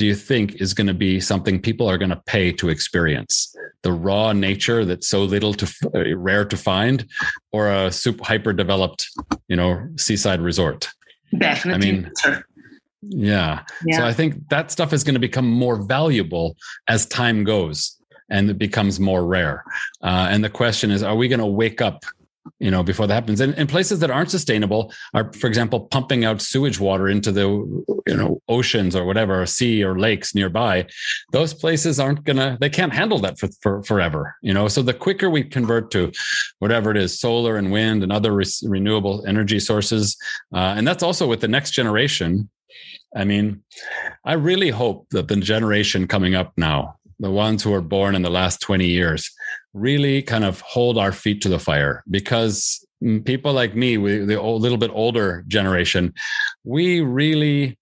do 0.00 0.04
you 0.06 0.14
think 0.14 0.46
is 0.64 0.72
going 0.72 0.86
to 0.86 1.00
be 1.08 1.20
something 1.20 1.60
people 1.60 1.86
are 1.90 1.98
going 1.98 2.14
to 2.18 2.22
pay 2.34 2.52
to 2.52 2.70
experience? 2.70 3.54
The 3.82 3.92
raw 3.92 4.32
nature 4.32 4.86
that's 4.86 5.08
so 5.08 5.24
little 5.24 5.52
to 5.60 5.66
uh, 5.94 6.16
rare 6.16 6.46
to 6.46 6.56
find, 6.56 7.06
or 7.52 7.62
a 7.70 7.92
super 7.92 8.24
hyper 8.24 8.54
developed, 8.54 9.06
you 9.48 9.56
know, 9.56 9.86
seaside 9.96 10.40
resort? 10.40 10.88
Definitely. 11.38 11.88
I 11.88 11.92
mean, 11.92 12.10
yeah. 13.02 13.62
yeah. 13.84 13.98
So 13.98 14.06
I 14.06 14.14
think 14.14 14.48
that 14.48 14.70
stuff 14.70 14.94
is 14.94 15.04
going 15.04 15.18
to 15.20 15.26
become 15.28 15.48
more 15.48 15.76
valuable 15.82 16.56
as 16.88 17.04
time 17.04 17.44
goes 17.44 17.95
and 18.28 18.50
it 18.50 18.58
becomes 18.58 18.98
more 18.98 19.24
rare. 19.24 19.64
Uh, 20.02 20.28
and 20.30 20.42
the 20.42 20.50
question 20.50 20.90
is, 20.90 21.02
are 21.02 21.16
we 21.16 21.28
going 21.28 21.40
to 21.40 21.46
wake 21.46 21.80
up? 21.80 22.04
You 22.60 22.70
know, 22.70 22.84
before 22.84 23.08
that 23.08 23.14
happens, 23.14 23.40
and, 23.40 23.54
and 23.58 23.68
places 23.68 23.98
that 23.98 24.10
aren't 24.10 24.30
sustainable 24.30 24.92
are, 25.14 25.32
for 25.32 25.48
example, 25.48 25.80
pumping 25.80 26.24
out 26.24 26.40
sewage 26.40 26.78
water 26.78 27.08
into 27.08 27.32
the, 27.32 27.48
you 28.06 28.16
know, 28.16 28.40
oceans 28.48 28.94
or 28.94 29.04
whatever, 29.04 29.42
or 29.42 29.46
sea 29.46 29.82
or 29.82 29.98
lakes 29.98 30.32
nearby. 30.32 30.86
Those 31.32 31.52
places 31.52 31.98
aren't 31.98 32.22
gonna, 32.22 32.56
they 32.60 32.70
can't 32.70 32.92
handle 32.92 33.18
that 33.18 33.36
for, 33.36 33.48
for 33.62 33.82
forever. 33.82 34.36
You 34.42 34.54
know, 34.54 34.68
so 34.68 34.80
the 34.80 34.94
quicker 34.94 35.28
we 35.28 35.42
convert 35.42 35.90
to 35.90 36.12
whatever 36.60 36.92
it 36.92 36.96
is, 36.96 37.18
solar 37.18 37.56
and 37.56 37.72
wind 37.72 38.04
and 38.04 38.12
other 38.12 38.32
re- 38.32 38.44
renewable 38.62 39.26
energy 39.26 39.58
sources, 39.58 40.16
uh, 40.54 40.74
and 40.76 40.86
that's 40.86 41.02
also 41.02 41.26
with 41.26 41.40
the 41.40 41.48
next 41.48 41.72
generation. 41.72 42.48
I 43.14 43.24
mean, 43.24 43.64
I 44.24 44.34
really 44.34 44.70
hope 44.70 45.08
that 45.10 45.26
the 45.26 45.36
generation 45.36 46.06
coming 46.06 46.36
up 46.36 46.52
now 46.56 46.94
the 47.18 47.30
ones 47.30 47.62
who 47.62 47.70
were 47.70 47.80
born 47.80 48.14
in 48.14 48.22
the 48.22 48.30
last 48.30 48.60
20 48.60 48.86
years, 48.86 49.30
really 49.72 50.22
kind 50.22 50.44
of 50.44 50.60
hold 50.60 50.98
our 50.98 51.12
feet 51.12 51.40
to 51.42 51.48
the 51.48 51.58
fire 51.58 52.02
because 52.10 52.86
mm, 53.02 53.24
people 53.24 53.52
like 53.52 53.74
me, 53.74 53.98
we, 53.98 54.18
the 54.18 54.38
old, 54.38 54.62
little 54.62 54.78
bit 54.78 54.90
older 54.92 55.44
generation, 55.48 56.12
we 56.64 57.00
really 57.00 57.78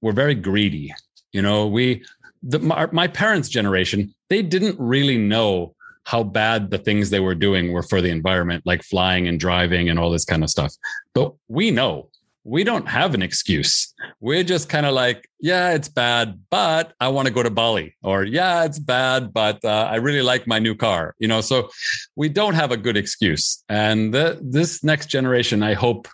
were 0.00 0.12
very 0.12 0.34
greedy. 0.34 0.94
You 1.32 1.42
know, 1.42 1.66
we, 1.66 2.04
the, 2.42 2.58
my, 2.58 2.86
my 2.92 3.08
parents' 3.08 3.48
generation, 3.48 4.14
they 4.28 4.42
didn't 4.42 4.78
really 4.78 5.18
know 5.18 5.74
how 6.04 6.22
bad 6.22 6.70
the 6.70 6.78
things 6.78 7.10
they 7.10 7.20
were 7.20 7.34
doing 7.34 7.72
were 7.72 7.82
for 7.82 8.00
the 8.00 8.10
environment, 8.10 8.62
like 8.64 8.82
flying 8.82 9.26
and 9.26 9.40
driving 9.40 9.88
and 9.88 9.98
all 9.98 10.10
this 10.10 10.24
kind 10.24 10.44
of 10.44 10.50
stuff. 10.50 10.72
But 11.14 11.34
we 11.48 11.72
know 11.72 12.10
we 12.46 12.62
don't 12.62 12.88
have 12.88 13.12
an 13.12 13.22
excuse. 13.22 13.92
We're 14.20 14.44
just 14.44 14.68
kind 14.68 14.86
of 14.86 14.94
like, 14.94 15.28
yeah, 15.40 15.74
it's 15.74 15.88
bad, 15.88 16.38
but 16.48 16.92
I 17.00 17.08
want 17.08 17.26
to 17.26 17.34
go 17.34 17.42
to 17.42 17.50
Bali, 17.50 17.96
or 18.04 18.22
yeah, 18.22 18.64
it's 18.64 18.78
bad, 18.78 19.32
but 19.32 19.64
uh, 19.64 19.88
I 19.90 19.96
really 19.96 20.22
like 20.22 20.46
my 20.46 20.60
new 20.60 20.76
car. 20.76 21.16
You 21.18 21.26
know, 21.26 21.40
so 21.40 21.70
we 22.14 22.28
don't 22.28 22.54
have 22.54 22.70
a 22.70 22.76
good 22.76 22.96
excuse. 22.96 23.64
And 23.68 24.14
the, 24.14 24.38
this 24.40 24.84
next 24.84 25.06
generation, 25.06 25.62
I 25.62 25.74
hope, 25.74 26.06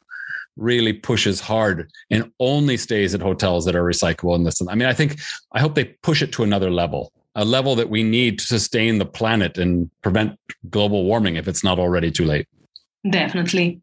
really 0.56 0.92
pushes 0.92 1.40
hard 1.40 1.90
and 2.10 2.30
only 2.38 2.76
stays 2.76 3.14
at 3.14 3.22
hotels 3.22 3.64
that 3.64 3.74
are 3.74 3.84
recyclable 3.84 4.34
and 4.34 4.46
this. 4.46 4.60
I 4.68 4.74
mean, 4.74 4.88
I 4.88 4.92
think 4.92 5.18
I 5.52 5.60
hope 5.60 5.74
they 5.74 5.84
push 6.02 6.20
it 6.20 6.32
to 6.32 6.42
another 6.42 6.70
level, 6.70 7.10
a 7.34 7.44
level 7.44 7.74
that 7.76 7.88
we 7.88 8.02
need 8.02 8.38
to 8.38 8.44
sustain 8.44 8.98
the 8.98 9.06
planet 9.06 9.56
and 9.56 9.90
prevent 10.02 10.38
global 10.68 11.04
warming 11.04 11.36
if 11.36 11.48
it's 11.48 11.64
not 11.64 11.78
already 11.78 12.10
too 12.10 12.26
late. 12.26 12.46
Definitely. 13.08 13.80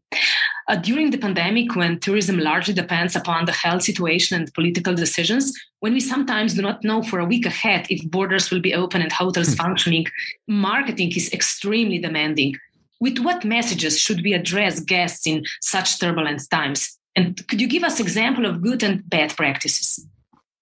Uh, 0.70 0.76
during 0.76 1.10
the 1.10 1.18
pandemic, 1.18 1.74
when 1.74 1.98
tourism 1.98 2.38
largely 2.38 2.72
depends 2.72 3.16
upon 3.16 3.44
the 3.44 3.50
health 3.50 3.82
situation 3.82 4.40
and 4.40 4.54
political 4.54 4.94
decisions, 4.94 5.52
when 5.80 5.92
we 5.92 5.98
sometimes 5.98 6.54
do 6.54 6.62
not 6.62 6.84
know 6.84 7.02
for 7.02 7.18
a 7.18 7.24
week 7.24 7.44
ahead 7.44 7.84
if 7.90 8.08
borders 8.08 8.52
will 8.52 8.60
be 8.60 8.72
open 8.72 9.02
and 9.02 9.10
hotels 9.10 9.48
hmm. 9.48 9.54
functioning, 9.54 10.06
marketing 10.46 11.10
is 11.16 11.32
extremely 11.32 11.98
demanding. 11.98 12.54
With 13.00 13.18
what 13.18 13.44
messages 13.44 13.98
should 13.98 14.22
we 14.22 14.32
address 14.32 14.78
guests 14.78 15.26
in 15.26 15.44
such 15.60 15.98
turbulent 15.98 16.48
times? 16.52 16.96
And 17.16 17.44
could 17.48 17.60
you 17.60 17.66
give 17.66 17.82
us 17.82 17.98
example 17.98 18.46
of 18.46 18.62
good 18.62 18.84
and 18.84 19.02
bad 19.10 19.36
practices? 19.36 20.06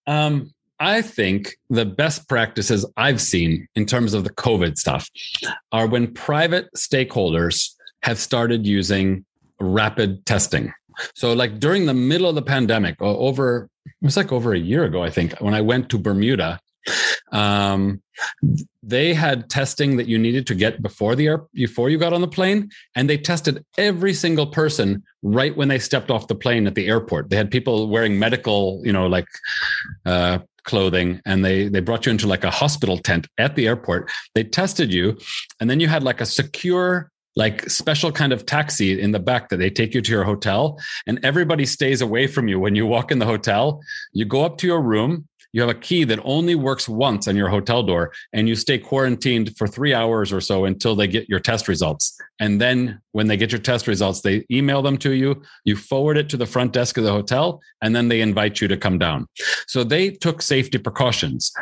Um, 0.07 0.55
I 0.81 1.03
think 1.03 1.59
the 1.69 1.85
best 1.85 2.27
practices 2.31 2.87
I've 2.97 3.21
seen 3.21 3.69
in 3.75 3.85
terms 3.85 4.15
of 4.15 4.25
the 4.25 4.31
COVID 4.31 4.79
stuff 4.79 5.07
are 5.71 5.87
when 5.87 6.15
private 6.15 6.71
stakeholders 6.75 7.75
have 8.05 8.17
started 8.17 8.67
using 8.67 9.27
rapid 9.61 10.25
testing. 10.27 10.73
So, 11.15 11.33
like 11.33 11.61
during 11.61 11.87
the 11.87 11.95
middle 11.95 12.29
of 12.29 12.35
the 12.35 12.43
pandemic, 12.43 12.97
over 13.01 13.69
it 13.87 14.05
was 14.05 14.17
like 14.17 14.33
over 14.33 14.53
a 14.53 14.59
year 14.59 14.85
ago, 14.85 15.03
I 15.03 15.11
think, 15.11 15.39
when 15.41 15.55
I 15.55 15.61
went 15.61 15.89
to 15.91 15.99
Bermuda 15.99 16.61
Um, 17.33 18.03
they 18.83 19.13
had 19.13 19.51
testing 19.51 19.97
that 19.99 20.09
you 20.09 20.19
needed 20.19 20.47
to 20.47 20.55
get 20.55 20.83
before 20.83 21.15
the 21.15 21.27
air 21.27 21.45
before 21.53 21.91
you 21.91 21.99
got 21.99 22.13
on 22.13 22.21
the 22.21 22.29
plane, 22.29 22.71
and 22.95 23.09
they 23.09 23.19
tested 23.19 23.65
every 23.77 24.15
single 24.15 24.47
person 24.47 25.03
right 25.23 25.57
when 25.57 25.69
they 25.69 25.79
stepped 25.79 26.11
off 26.11 26.29
the 26.29 26.35
plane 26.35 26.67
at 26.67 26.75
the 26.75 26.87
airport. 26.87 27.31
They 27.31 27.37
had 27.37 27.51
people 27.51 27.89
wearing 27.89 28.19
medical, 28.19 28.81
you 28.85 28.93
know, 28.93 29.07
like 29.07 29.27
uh, 30.07 30.39
clothing 30.65 31.21
and 31.25 31.45
they 31.45 31.69
they 31.69 31.81
brought 31.81 32.05
you 32.05 32.11
into 32.11 32.27
like 32.27 32.45
a 32.45 32.51
hospital 32.51 32.99
tent 32.99 33.27
at 33.39 33.57
the 33.57 33.67
airport 33.67 34.11
they 34.35 34.45
tested 34.45 34.93
you 34.93 35.17
and 35.61 35.71
then 35.71 35.81
you 35.81 35.89
had 35.89 36.03
like 36.03 36.21
a 36.21 36.27
secure 36.27 37.11
like 37.39 37.71
special 37.71 38.11
kind 38.11 38.33
of 38.33 38.45
taxi 38.45 39.01
in 39.01 39.13
the 39.13 39.19
back 39.21 39.49
that 39.49 39.59
they 39.59 39.71
take 39.71 39.95
you 39.95 40.03
to 40.03 40.11
your 40.11 40.25
hotel 40.25 40.79
and 41.07 41.25
everybody 41.25 41.65
stays 41.65 42.03
away 42.03 42.27
from 42.27 42.49
you 42.49 42.59
when 42.59 42.75
you 42.75 42.85
walk 42.85 43.13
in 43.13 43.21
the 43.21 43.27
hotel. 43.27 43.81
You 44.13 44.25
go 44.25 44.45
up 44.45 44.59
to 44.59 44.67
your 44.67 44.83
room 44.83 45.29
you 45.53 45.63
have 45.63 45.71
a 45.71 45.75
key 45.75 46.05
that 46.05 46.21
only 46.25 46.55
works 46.55 46.89
once 46.89 47.27
on 47.27 47.37
your 47.37 47.49
hotel 47.49 47.83
door 47.83 48.13
and 48.33 48.49
you 48.49 48.55
stay 48.55 48.79
quarantined 48.79 49.57
for 49.57 49.67
three 49.67 49.95
hours 49.95 50.33
or 50.33 50.41
so 50.41 50.65
until 50.65 50.95
they 50.95 51.07
get 51.07 51.29
your 51.29 51.41
test 51.41 51.69
results. 51.69 52.21
And 52.39 52.61
then 52.61 53.01
when 53.13 53.29
they 53.29 53.37
get 53.37 53.51
your 53.51 53.61
test 53.61 53.87
results 53.87 54.21
they 54.21 54.45
email 54.51 54.83
them 54.83 54.99
to 54.99 55.13
you 55.13 55.43
you 55.65 55.77
forward 55.77 56.19
it 56.19 56.29
to 56.31 56.37
the 56.37 56.47
front 56.47 56.73
desk 56.73 56.99
of 56.99 57.05
the 57.05 57.13
hotel 57.13 57.61
and 57.81 57.97
then 57.97 58.09
they 58.09 58.21
invite 58.21 58.61
you 58.61 58.69
to 58.69 58.77
come 58.77 58.99
down. 58.99 59.27
So 59.67 59.85
they 59.85 60.11
took 60.11 60.43
safety 60.43 60.79
precautions 60.79 61.53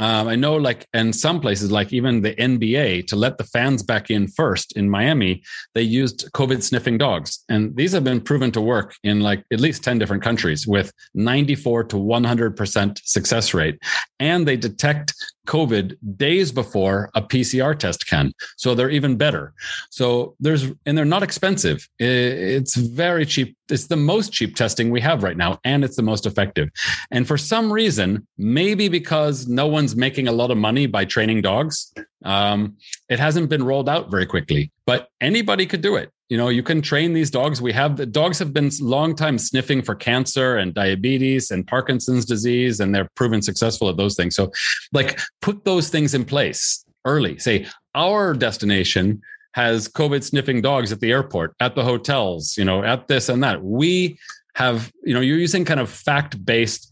um, 0.00 0.28
I 0.28 0.34
know, 0.34 0.56
like 0.56 0.86
in 0.92 1.12
some 1.12 1.40
places, 1.40 1.70
like 1.70 1.92
even 1.92 2.22
the 2.22 2.34
NBA, 2.34 3.06
to 3.08 3.16
let 3.16 3.38
the 3.38 3.44
fans 3.44 3.82
back 3.82 4.10
in 4.10 4.26
first 4.26 4.76
in 4.76 4.90
Miami, 4.90 5.42
they 5.74 5.82
used 5.82 6.30
COVID 6.32 6.62
sniffing 6.62 6.98
dogs. 6.98 7.44
And 7.48 7.76
these 7.76 7.92
have 7.92 8.04
been 8.04 8.20
proven 8.20 8.50
to 8.52 8.60
work 8.60 8.96
in 9.04 9.20
like 9.20 9.44
at 9.52 9.60
least 9.60 9.84
10 9.84 9.98
different 9.98 10.22
countries 10.22 10.66
with 10.66 10.92
94 11.14 11.84
to 11.84 11.96
100% 11.96 13.00
success 13.04 13.54
rate. 13.54 13.78
And 14.18 14.48
they 14.48 14.56
detect 14.56 15.14
COVID 15.46 15.96
days 16.16 16.52
before 16.52 17.10
a 17.14 17.22
PCR 17.22 17.78
test 17.78 18.06
can. 18.06 18.32
So 18.56 18.74
they're 18.74 18.90
even 18.90 19.16
better. 19.16 19.52
So 19.90 20.34
there's, 20.40 20.70
and 20.86 20.96
they're 20.96 21.04
not 21.04 21.22
expensive. 21.22 21.88
It's 21.98 22.76
very 22.76 23.26
cheap. 23.26 23.56
It's 23.68 23.86
the 23.86 23.96
most 23.96 24.32
cheap 24.32 24.56
testing 24.56 24.90
we 24.90 25.00
have 25.00 25.22
right 25.22 25.36
now, 25.36 25.58
and 25.64 25.84
it's 25.84 25.96
the 25.96 26.02
most 26.02 26.26
effective. 26.26 26.70
And 27.10 27.26
for 27.26 27.38
some 27.38 27.72
reason, 27.72 28.26
maybe 28.36 28.88
because 28.88 29.46
no 29.46 29.66
one's 29.66 29.96
making 29.96 30.28
a 30.28 30.32
lot 30.32 30.50
of 30.50 30.58
money 30.58 30.86
by 30.86 31.04
training 31.04 31.42
dogs, 31.42 31.92
um, 32.24 32.76
it 33.08 33.18
hasn't 33.18 33.48
been 33.48 33.64
rolled 33.64 33.88
out 33.88 34.10
very 34.10 34.26
quickly. 34.26 34.70
But 34.86 35.08
anybody 35.20 35.66
could 35.66 35.80
do 35.80 35.96
it 35.96 36.10
you 36.28 36.36
know 36.36 36.48
you 36.48 36.62
can 36.62 36.80
train 36.80 37.12
these 37.12 37.30
dogs. 37.30 37.60
We 37.60 37.72
have 37.72 37.96
the 37.96 38.06
dogs 38.06 38.38
have 38.38 38.52
been 38.52 38.70
long 38.80 39.14
time 39.14 39.38
sniffing 39.38 39.82
for 39.82 39.94
cancer 39.94 40.56
and 40.56 40.72
diabetes 40.72 41.50
and 41.50 41.66
parkinson's 41.66 42.24
disease 42.24 42.80
and 42.80 42.94
they're 42.94 43.08
proven 43.14 43.42
successful 43.42 43.88
at 43.88 43.96
those 43.96 44.16
things. 44.16 44.34
So 44.34 44.50
like 44.92 45.20
put 45.42 45.64
those 45.64 45.90
things 45.90 46.14
in 46.14 46.24
place 46.24 46.84
early. 47.04 47.38
Say 47.38 47.66
our 47.94 48.34
destination 48.34 49.20
has 49.52 49.86
covid 49.86 50.24
sniffing 50.24 50.60
dogs 50.60 50.90
at 50.90 51.00
the 51.00 51.12
airport 51.12 51.54
at 51.60 51.76
the 51.76 51.84
hotels 51.84 52.56
you 52.56 52.64
know 52.64 52.82
at 52.82 53.08
this 53.08 53.28
and 53.28 53.42
that. 53.42 53.62
We 53.62 54.18
have 54.54 54.92
you 55.04 55.12
know 55.12 55.20
you're 55.20 55.38
using 55.38 55.64
kind 55.64 55.80
of 55.80 55.90
fact 55.90 56.44
based 56.44 56.90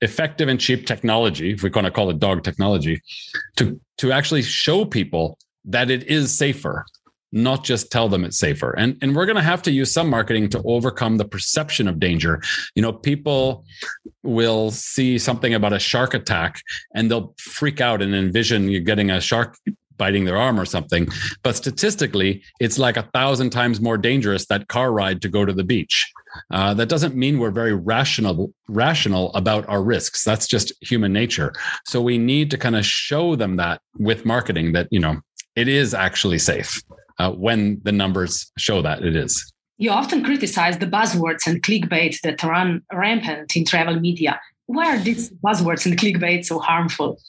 effective 0.00 0.48
and 0.48 0.60
cheap 0.60 0.86
technology 0.86 1.52
if 1.52 1.62
we're 1.62 1.68
going 1.70 1.84
to 1.84 1.90
call 1.90 2.10
it 2.10 2.18
dog 2.18 2.42
technology 2.42 3.00
to 3.56 3.80
to 3.98 4.12
actually 4.12 4.42
show 4.42 4.84
people 4.84 5.38
that 5.64 5.90
it 5.90 6.04
is 6.04 6.36
safer 6.36 6.84
not 7.36 7.64
just 7.64 7.92
tell 7.92 8.08
them 8.08 8.24
it's 8.24 8.38
safer. 8.38 8.72
And, 8.72 8.96
and 9.02 9.14
we're 9.14 9.26
going 9.26 9.36
to 9.36 9.42
have 9.42 9.62
to 9.62 9.70
use 9.70 9.92
some 9.92 10.08
marketing 10.08 10.48
to 10.50 10.62
overcome 10.64 11.18
the 11.18 11.24
perception 11.24 11.86
of 11.86 12.00
danger. 12.00 12.40
You 12.74 12.82
know, 12.82 12.92
people 12.92 13.64
will 14.22 14.70
see 14.70 15.18
something 15.18 15.54
about 15.54 15.74
a 15.74 15.78
shark 15.78 16.14
attack 16.14 16.60
and 16.94 17.10
they'll 17.10 17.34
freak 17.38 17.80
out 17.80 18.00
and 18.00 18.14
envision 18.14 18.68
you 18.68 18.80
getting 18.80 19.10
a 19.10 19.20
shark 19.20 19.56
biting 19.98 20.24
their 20.24 20.36
arm 20.36 20.58
or 20.58 20.64
something. 20.64 21.08
But 21.42 21.56
statistically, 21.56 22.42
it's 22.58 22.78
like 22.78 22.96
a 22.96 23.08
thousand 23.14 23.50
times 23.50 23.80
more 23.80 23.98
dangerous 23.98 24.46
that 24.46 24.68
car 24.68 24.92
ride 24.92 25.22
to 25.22 25.28
go 25.28 25.44
to 25.44 25.52
the 25.52 25.64
beach. 25.64 26.10
Uh, 26.50 26.74
that 26.74 26.88
doesn't 26.88 27.14
mean 27.14 27.38
we're 27.38 27.50
very 27.50 27.74
rational 27.74 28.52
rational 28.68 29.32
about 29.34 29.66
our 29.68 29.82
risks. 29.82 30.22
That's 30.22 30.46
just 30.46 30.72
human 30.82 31.12
nature. 31.12 31.54
So 31.86 32.02
we 32.02 32.18
need 32.18 32.50
to 32.50 32.58
kind 32.58 32.76
of 32.76 32.84
show 32.84 33.36
them 33.36 33.56
that 33.56 33.80
with 33.98 34.26
marketing 34.26 34.72
that 34.72 34.88
you 34.90 35.00
know 35.00 35.20
it 35.54 35.68
is 35.68 35.94
actually 35.94 36.38
safe 36.38 36.82
uh, 37.18 37.30
when 37.32 37.80
the 37.82 37.92
numbers 37.92 38.50
show 38.58 38.82
that 38.82 39.02
it 39.02 39.16
is. 39.16 39.52
You 39.78 39.90
often 39.90 40.24
criticize 40.24 40.78
the 40.78 40.86
buzzwords 40.86 41.46
and 41.46 41.62
clickbait 41.62 42.20
that 42.22 42.42
run 42.42 42.82
rampant 42.92 43.54
in 43.56 43.64
travel 43.64 44.00
media. 44.00 44.40
Why 44.66 44.96
are 44.96 44.98
these 44.98 45.30
buzzwords 45.30 45.84
and 45.86 45.98
clickbait 45.98 46.44
so 46.44 46.58
harmful? 46.58 47.20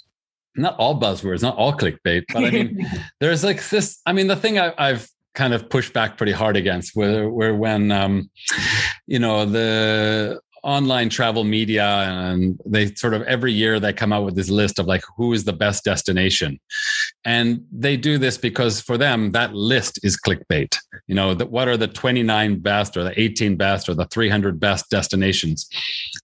Not 0.55 0.75
all 0.79 0.99
buzzwords, 0.99 1.41
not 1.41 1.55
all 1.55 1.73
clickbait, 1.73 2.23
but 2.33 2.45
I 2.45 2.49
mean, 2.49 2.89
there's 3.19 3.43
like 3.43 3.67
this. 3.69 3.99
I 4.05 4.13
mean, 4.13 4.27
the 4.27 4.35
thing 4.35 4.57
I, 4.57 4.73
I've 4.77 5.07
kind 5.35 5.53
of 5.53 5.69
pushed 5.69 5.93
back 5.93 6.17
pretty 6.17 6.31
hard 6.31 6.57
against 6.57 6.95
where 6.95 7.29
where 7.29 7.53
when 7.53 7.91
um 7.91 8.27
you 9.05 9.19
know 9.19 9.45
the 9.45 10.41
online 10.63 11.09
travel 11.09 11.43
media 11.43 11.85
and 11.85 12.59
they 12.65 12.93
sort 12.95 13.13
of 13.13 13.21
every 13.21 13.53
year 13.53 13.79
they 13.79 13.93
come 13.93 14.11
out 14.11 14.25
with 14.25 14.35
this 14.35 14.49
list 14.49 14.79
of 14.79 14.87
like 14.87 15.03
who 15.15 15.33
is 15.33 15.43
the 15.43 15.53
best 15.53 15.85
destination 15.85 16.59
and 17.25 17.65
they 17.71 17.97
do 17.97 18.17
this 18.17 18.37
because 18.37 18.79
for 18.79 18.97
them 18.97 19.31
that 19.31 19.53
list 19.53 19.99
is 20.03 20.17
clickbait 20.17 20.77
you 21.07 21.15
know 21.15 21.33
that 21.33 21.51
what 21.51 21.67
are 21.67 21.77
the 21.77 21.87
29 21.87 22.59
best 22.59 22.95
or 22.97 23.03
the 23.03 23.19
18 23.19 23.55
best 23.55 23.89
or 23.89 23.93
the 23.93 24.05
300 24.05 24.59
best 24.59 24.89
destinations 24.89 25.67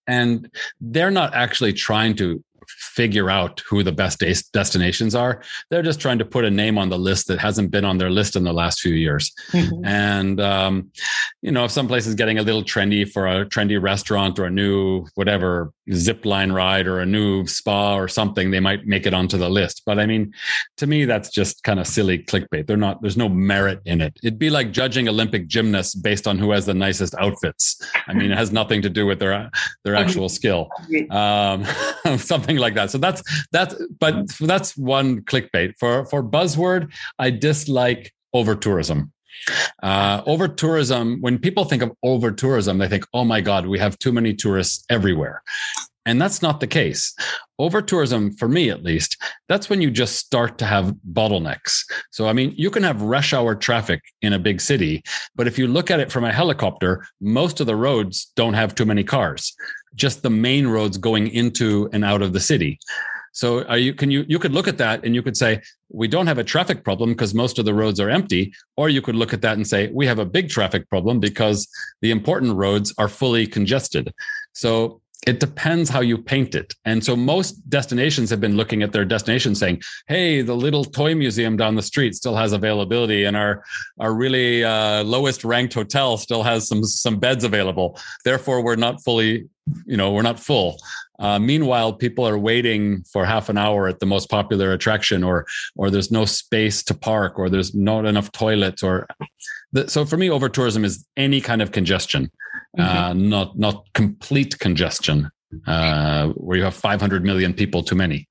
and 0.07 0.49
they're 0.79 1.11
not 1.11 1.33
actually 1.33 1.73
trying 1.73 2.15
to 2.15 2.43
figure 2.67 3.29
out 3.29 3.61
who 3.67 3.83
the 3.83 3.91
best 3.91 4.23
destinations 4.53 5.15
are. 5.15 5.41
They're 5.69 5.83
just 5.83 5.99
trying 5.99 6.19
to 6.19 6.25
put 6.25 6.45
a 6.45 6.51
name 6.51 6.77
on 6.77 6.89
the 6.89 6.97
list 6.97 7.27
that 7.27 7.39
hasn't 7.39 7.71
been 7.71 7.85
on 7.85 7.97
their 7.97 8.09
list 8.09 8.35
in 8.35 8.43
the 8.43 8.53
last 8.53 8.79
few 8.79 8.93
years. 8.93 9.31
Mm-hmm. 9.51 9.85
And, 9.85 10.41
um, 10.41 10.91
you 11.41 11.51
know, 11.51 11.65
if 11.65 11.71
some 11.71 11.87
place 11.87 12.07
is 12.07 12.15
getting 12.15 12.37
a 12.37 12.43
little 12.43 12.63
trendy 12.63 13.09
for 13.09 13.27
a 13.27 13.45
trendy 13.45 13.81
restaurant 13.81 14.37
or 14.39 14.45
a 14.45 14.51
new 14.51 15.05
whatever 15.15 15.71
zip 15.91 16.25
line 16.25 16.51
ride 16.51 16.87
or 16.87 16.99
a 16.99 17.05
new 17.05 17.45
spa 17.45 17.95
or 17.95 18.07
something, 18.07 18.51
they 18.51 18.59
might 18.59 18.85
make 18.85 19.05
it 19.05 19.13
onto 19.13 19.37
the 19.37 19.49
list. 19.49 19.81
But 19.85 19.99
I 19.99 20.05
mean, 20.05 20.33
to 20.77 20.87
me, 20.87 21.05
that's 21.05 21.29
just 21.29 21.63
kind 21.63 21.79
of 21.79 21.87
silly 21.87 22.19
clickbait. 22.19 22.67
They're 22.67 22.77
not, 22.77 23.01
there's 23.01 23.17
no 23.17 23.27
merit 23.27 23.81
in 23.85 24.01
it. 24.01 24.17
It'd 24.23 24.39
be 24.39 24.49
like 24.49 24.71
judging 24.71 25.07
Olympic 25.07 25.47
gymnasts 25.47 25.95
based 25.95 26.27
on 26.27 26.37
who 26.37 26.51
has 26.51 26.65
the 26.65 26.73
nicest 26.73 27.15
outfits. 27.15 27.81
I 28.07 28.13
mean, 28.13 28.31
it 28.31 28.37
has 28.37 28.51
nothing 28.51 28.81
to 28.83 28.89
do 28.89 29.05
with 29.05 29.19
their, 29.19 29.51
their 29.83 29.95
actual 29.95 30.29
skill. 30.29 30.69
Um, 31.09 31.65
something 32.17 32.57
like 32.57 32.75
that. 32.75 32.91
So 32.91 32.97
that's, 32.97 33.21
that's, 33.51 33.75
but 33.99 34.29
that's 34.39 34.77
one 34.77 35.21
clickbait 35.21 35.73
for, 35.79 36.05
for 36.05 36.23
buzzword. 36.23 36.93
I 37.19 37.29
dislike 37.29 38.13
over 38.33 38.55
tourism. 38.55 39.11
Uh, 39.81 40.21
over 40.25 40.47
tourism, 40.47 41.19
when 41.21 41.37
people 41.37 41.65
think 41.65 41.81
of 41.81 41.91
over 42.03 42.31
tourism, 42.31 42.77
they 42.77 42.87
think, 42.87 43.05
oh 43.13 43.25
my 43.25 43.41
God, 43.41 43.67
we 43.67 43.79
have 43.79 43.97
too 43.99 44.11
many 44.11 44.33
tourists 44.33 44.85
everywhere. 44.89 45.43
And 46.05 46.21
that's 46.21 46.41
not 46.41 46.59
the 46.59 46.67
case. 46.67 47.15
Over 47.59 47.81
tourism, 47.81 48.33
for 48.33 48.49
me 48.49 48.69
at 48.69 48.83
least, 48.83 49.21
that's 49.47 49.69
when 49.69 49.81
you 49.81 49.89
just 49.89 50.17
start 50.17 50.57
to 50.57 50.65
have 50.65 50.95
bottlenecks. 51.13 51.83
So, 52.11 52.27
I 52.27 52.33
mean, 52.33 52.53
you 52.57 52.69
can 52.69 52.83
have 52.83 53.01
rush 53.01 53.33
hour 53.33 53.55
traffic 53.55 54.01
in 54.21 54.33
a 54.33 54.39
big 54.39 54.59
city, 54.59 55.01
but 55.35 55.47
if 55.47 55.57
you 55.57 55.67
look 55.67 55.89
at 55.89 56.01
it 56.01 56.11
from 56.11 56.25
a 56.25 56.33
helicopter, 56.33 57.05
most 57.21 57.61
of 57.61 57.67
the 57.67 57.75
roads 57.75 58.31
don't 58.35 58.53
have 58.53 58.75
too 58.75 58.85
many 58.85 59.03
cars, 59.03 59.53
just 59.95 60.23
the 60.23 60.29
main 60.29 60.67
roads 60.67 60.97
going 60.97 61.29
into 61.29 61.89
and 61.93 62.03
out 62.03 62.21
of 62.21 62.33
the 62.33 62.39
city. 62.39 62.79
So 63.33 63.63
are 63.65 63.77
you 63.77 63.93
can 63.93 64.09
you 64.09 64.25
you 64.27 64.39
could 64.39 64.53
look 64.53 64.67
at 64.67 64.77
that 64.77 65.03
and 65.03 65.13
you 65.13 65.21
could 65.21 65.35
say 65.35 65.61
we 65.89 66.07
don't 66.07 66.27
have 66.27 66.37
a 66.37 66.43
traffic 66.43 66.83
problem 66.83 67.09
because 67.11 67.33
most 67.33 67.59
of 67.59 67.65
the 67.65 67.73
roads 67.73 67.99
are 67.99 68.09
empty 68.09 68.53
or 68.77 68.89
you 68.89 69.01
could 69.01 69.15
look 69.15 69.33
at 69.33 69.41
that 69.41 69.57
and 69.57 69.67
say 69.67 69.89
we 69.91 70.05
have 70.07 70.19
a 70.19 70.25
big 70.25 70.49
traffic 70.49 70.87
problem 70.89 71.19
because 71.19 71.67
the 72.01 72.11
important 72.11 72.55
roads 72.55 72.93
are 72.97 73.09
fully 73.09 73.45
congested. 73.45 74.13
So 74.53 75.01
it 75.25 75.39
depends 75.39 75.89
how 75.89 76.01
you 76.01 76.17
paint 76.17 76.53
it. 76.55 76.75
And 76.85 77.03
so 77.03 77.15
most 77.15 77.53
destinations 77.69 78.29
have 78.29 78.41
been 78.41 78.57
looking 78.57 78.83
at 78.83 78.91
their 78.91 79.05
destination 79.05 79.55
saying, 79.55 79.81
hey, 80.07 80.41
the 80.41 80.55
little 80.55 80.83
toy 80.83 81.15
museum 81.15 81.55
down 81.55 81.75
the 81.75 81.81
street 81.81 82.15
still 82.15 82.35
has 82.35 82.51
availability 82.51 83.23
and 83.23 83.37
our, 83.37 83.63
our 83.99 84.13
really 84.13 84.63
uh, 84.63 85.03
lowest 85.03 85.43
ranked 85.43 85.73
hotel 85.73 86.17
still 86.17 86.43
has 86.43 86.67
some, 86.67 86.83
some 86.83 87.19
beds 87.19 87.43
available. 87.43 87.97
Therefore, 88.25 88.61
we're 88.61 88.75
not 88.75 89.01
fully, 89.03 89.47
you 89.85 89.97
know, 89.97 90.11
we're 90.11 90.21
not 90.21 90.39
full. 90.39 90.77
Uh, 91.19 91.39
meanwhile, 91.39 91.93
people 91.93 92.27
are 92.27 92.37
waiting 92.37 93.03
for 93.03 93.23
half 93.23 93.47
an 93.49 93.57
hour 93.57 93.87
at 93.87 93.99
the 93.99 94.05
most 94.05 94.29
popular 94.29 94.71
attraction, 94.73 95.23
or 95.23 95.45
or 95.75 95.89
there's 95.89 96.11
no 96.11 96.25
space 96.25 96.83
to 96.83 96.93
park, 96.93 97.37
or 97.37 97.49
there's 97.49 97.73
not 97.73 98.05
enough 98.05 98.31
toilets, 98.31 98.83
or 98.83 99.07
the, 99.71 99.89
so 99.89 100.05
for 100.05 100.17
me, 100.17 100.29
over 100.29 100.49
tourism 100.49 100.83
is 100.83 101.05
any 101.15 101.39
kind 101.39 101.61
of 101.61 101.71
congestion, 101.71 102.31
uh, 102.77 103.11
mm-hmm. 103.11 103.29
not 103.29 103.57
not 103.57 103.85
complete 103.93 104.59
congestion 104.59 105.29
uh, 105.67 106.29
where 106.29 106.57
you 106.57 106.63
have 106.63 106.75
500 106.75 107.23
million 107.23 107.53
people 107.53 107.83
too 107.83 107.95
many. 107.95 108.27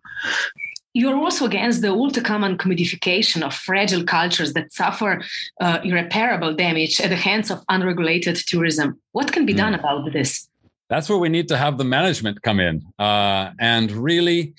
You're 0.94 1.16
also 1.16 1.46
against 1.46 1.80
the 1.80 1.90
ultra 1.90 2.22
common 2.22 2.58
commodification 2.58 3.42
of 3.42 3.54
fragile 3.54 4.04
cultures 4.04 4.52
that 4.52 4.72
suffer 4.72 5.22
uh, 5.60 5.78
irreparable 5.82 6.54
damage 6.54 7.00
at 7.00 7.08
the 7.08 7.16
hands 7.16 7.50
of 7.50 7.62
unregulated 7.70 8.36
tourism. 8.36 9.00
What 9.12 9.32
can 9.32 9.46
be 9.46 9.54
mm. 9.54 9.58
done 9.58 9.74
about 9.74 10.12
this? 10.12 10.48
That's 10.92 11.08
where 11.08 11.16
we 11.16 11.30
need 11.30 11.48
to 11.48 11.56
have 11.56 11.78
the 11.78 11.84
management 11.84 12.42
come 12.42 12.60
in 12.60 12.82
uh, 12.98 13.50
and 13.58 13.90
really 13.90 14.52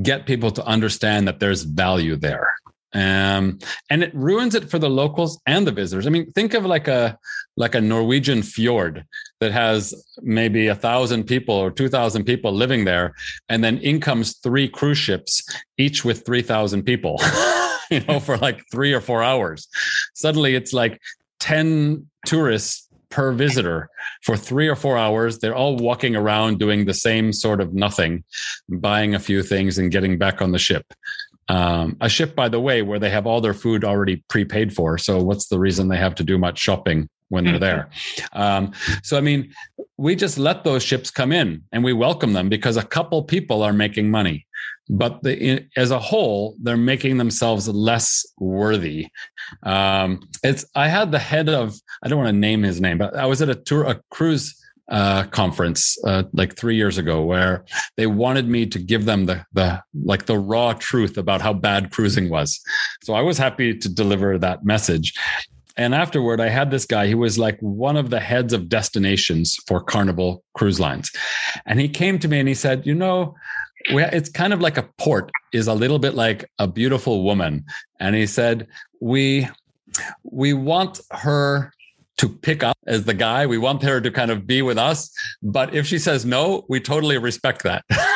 get 0.00 0.26
people 0.26 0.52
to 0.52 0.64
understand 0.64 1.26
that 1.26 1.40
there's 1.40 1.64
value 1.64 2.14
there. 2.14 2.54
Um, 2.94 3.58
and 3.90 4.04
it 4.04 4.14
ruins 4.14 4.54
it 4.54 4.70
for 4.70 4.78
the 4.78 4.88
locals 4.88 5.40
and 5.44 5.66
the 5.66 5.72
visitors. 5.72 6.06
I 6.06 6.10
mean, 6.10 6.30
think 6.32 6.54
of 6.54 6.64
like 6.64 6.86
a 6.86 7.18
like 7.56 7.74
a 7.74 7.80
Norwegian 7.80 8.42
fjord 8.42 9.04
that 9.40 9.50
has 9.50 9.92
maybe 10.22 10.68
a 10.68 10.76
thousand 10.76 11.24
people 11.24 11.56
or 11.56 11.72
two 11.72 11.88
thousand 11.88 12.26
people 12.26 12.52
living 12.52 12.84
there, 12.84 13.14
and 13.48 13.64
then 13.64 13.78
in 13.78 14.00
comes 14.00 14.36
three 14.36 14.68
cruise 14.68 14.98
ships, 14.98 15.42
each 15.78 16.04
with 16.04 16.24
three 16.24 16.42
thousand 16.42 16.84
people. 16.84 17.20
you 17.90 18.00
know, 18.00 18.20
for 18.20 18.36
like 18.38 18.62
three 18.70 18.92
or 18.92 19.00
four 19.00 19.22
hours. 19.22 19.66
Suddenly, 20.14 20.54
it's 20.54 20.72
like 20.72 21.00
ten 21.40 22.06
tourists 22.24 22.88
per 23.12 23.30
visitor 23.30 23.88
for 24.22 24.36
three 24.36 24.66
or 24.66 24.74
four 24.74 24.98
hours. 24.98 25.38
They're 25.38 25.54
all 25.54 25.76
walking 25.76 26.16
around 26.16 26.58
doing 26.58 26.86
the 26.86 26.94
same 26.94 27.32
sort 27.32 27.60
of 27.60 27.72
nothing, 27.72 28.24
buying 28.68 29.14
a 29.14 29.20
few 29.20 29.42
things 29.42 29.78
and 29.78 29.92
getting 29.92 30.18
back 30.18 30.42
on 30.42 30.50
the 30.50 30.58
ship. 30.58 30.92
Um, 31.48 31.96
a 32.00 32.08
ship, 32.08 32.34
by 32.34 32.48
the 32.48 32.60
way, 32.60 32.82
where 32.82 32.98
they 32.98 33.10
have 33.10 33.26
all 33.26 33.40
their 33.40 33.54
food 33.54 33.84
already 33.84 34.24
prepaid 34.28 34.74
for. 34.74 34.96
So, 34.96 35.22
what's 35.22 35.48
the 35.48 35.58
reason 35.58 35.88
they 35.88 35.98
have 35.98 36.14
to 36.16 36.24
do 36.24 36.38
much 36.38 36.58
shopping 36.58 37.08
when 37.28 37.44
they're 37.44 37.58
there? 37.58 37.90
Um, 38.32 38.72
so, 39.02 39.18
I 39.18 39.20
mean, 39.20 39.52
we 39.98 40.16
just 40.16 40.38
let 40.38 40.64
those 40.64 40.82
ships 40.82 41.10
come 41.10 41.32
in 41.32 41.64
and 41.70 41.84
we 41.84 41.92
welcome 41.92 42.32
them 42.32 42.48
because 42.48 42.76
a 42.76 42.82
couple 42.82 43.22
people 43.22 43.62
are 43.62 43.72
making 43.72 44.10
money. 44.10 44.46
But 44.88 45.22
the, 45.22 45.64
as 45.76 45.90
a 45.90 45.98
whole, 45.98 46.56
they're 46.60 46.76
making 46.76 47.16
themselves 47.16 47.68
less 47.68 48.26
worthy. 48.38 49.08
Um, 49.62 50.28
it's 50.42 50.64
I 50.74 50.88
had 50.88 51.12
the 51.12 51.18
head 51.18 51.48
of 51.48 51.74
I 52.02 52.08
don't 52.08 52.18
want 52.18 52.34
to 52.34 52.38
name 52.38 52.62
his 52.62 52.80
name, 52.80 52.98
but 52.98 53.16
I 53.16 53.26
was 53.26 53.40
at 53.42 53.48
a 53.48 53.54
tour 53.54 53.84
a 53.84 54.00
cruise 54.10 54.58
uh, 54.92 55.24
conference 55.24 55.96
uh, 56.04 56.24
like 56.32 56.56
three 56.56 56.76
years 56.76 56.98
ago 56.98 57.22
where 57.22 57.64
they 57.96 58.06
wanted 58.06 58.48
me 58.48 58.66
to 58.66 58.78
give 58.78 59.04
them 59.04 59.26
the 59.26 59.44
the 59.52 59.82
like 60.04 60.26
the 60.26 60.38
raw 60.38 60.72
truth 60.74 61.16
about 61.16 61.40
how 61.40 61.52
bad 61.52 61.90
cruising 61.90 62.28
was. 62.28 62.60
So 63.02 63.14
I 63.14 63.22
was 63.22 63.38
happy 63.38 63.76
to 63.76 63.88
deliver 63.88 64.38
that 64.38 64.64
message. 64.64 65.14
And 65.78 65.94
afterward, 65.94 66.38
I 66.38 66.50
had 66.50 66.70
this 66.70 66.84
guy. 66.84 67.06
He 67.06 67.14
was 67.14 67.38
like 67.38 67.58
one 67.60 67.96
of 67.96 68.10
the 68.10 68.20
heads 68.20 68.52
of 68.52 68.68
destinations 68.68 69.56
for 69.66 69.80
Carnival 69.82 70.44
Cruise 70.54 70.78
Lines, 70.78 71.10
and 71.64 71.80
he 71.80 71.88
came 71.88 72.18
to 72.18 72.28
me 72.28 72.38
and 72.38 72.48
he 72.48 72.54
said, 72.54 72.86
"You 72.86 72.94
know." 72.94 73.34
It's 73.88 74.28
kind 74.28 74.52
of 74.52 74.60
like 74.60 74.76
a 74.76 74.88
port 74.98 75.30
is 75.52 75.66
a 75.66 75.74
little 75.74 75.98
bit 75.98 76.14
like 76.14 76.50
a 76.58 76.66
beautiful 76.66 77.22
woman 77.22 77.64
and 78.00 78.14
he 78.14 78.26
said 78.26 78.66
we 79.00 79.48
we 80.24 80.52
want 80.52 81.00
her 81.10 81.72
to 82.22 82.28
pick 82.28 82.62
up 82.62 82.78
as 82.86 83.04
the 83.04 83.14
guy. 83.14 83.46
We 83.46 83.58
want 83.58 83.82
her 83.82 84.00
to 84.00 84.10
kind 84.10 84.30
of 84.30 84.46
be 84.46 84.62
with 84.62 84.78
us. 84.78 85.10
But 85.42 85.74
if 85.74 85.86
she 85.86 85.98
says 85.98 86.24
no, 86.24 86.64
we 86.68 86.78
totally 86.80 87.18
respect 87.18 87.64
that. 87.64 87.84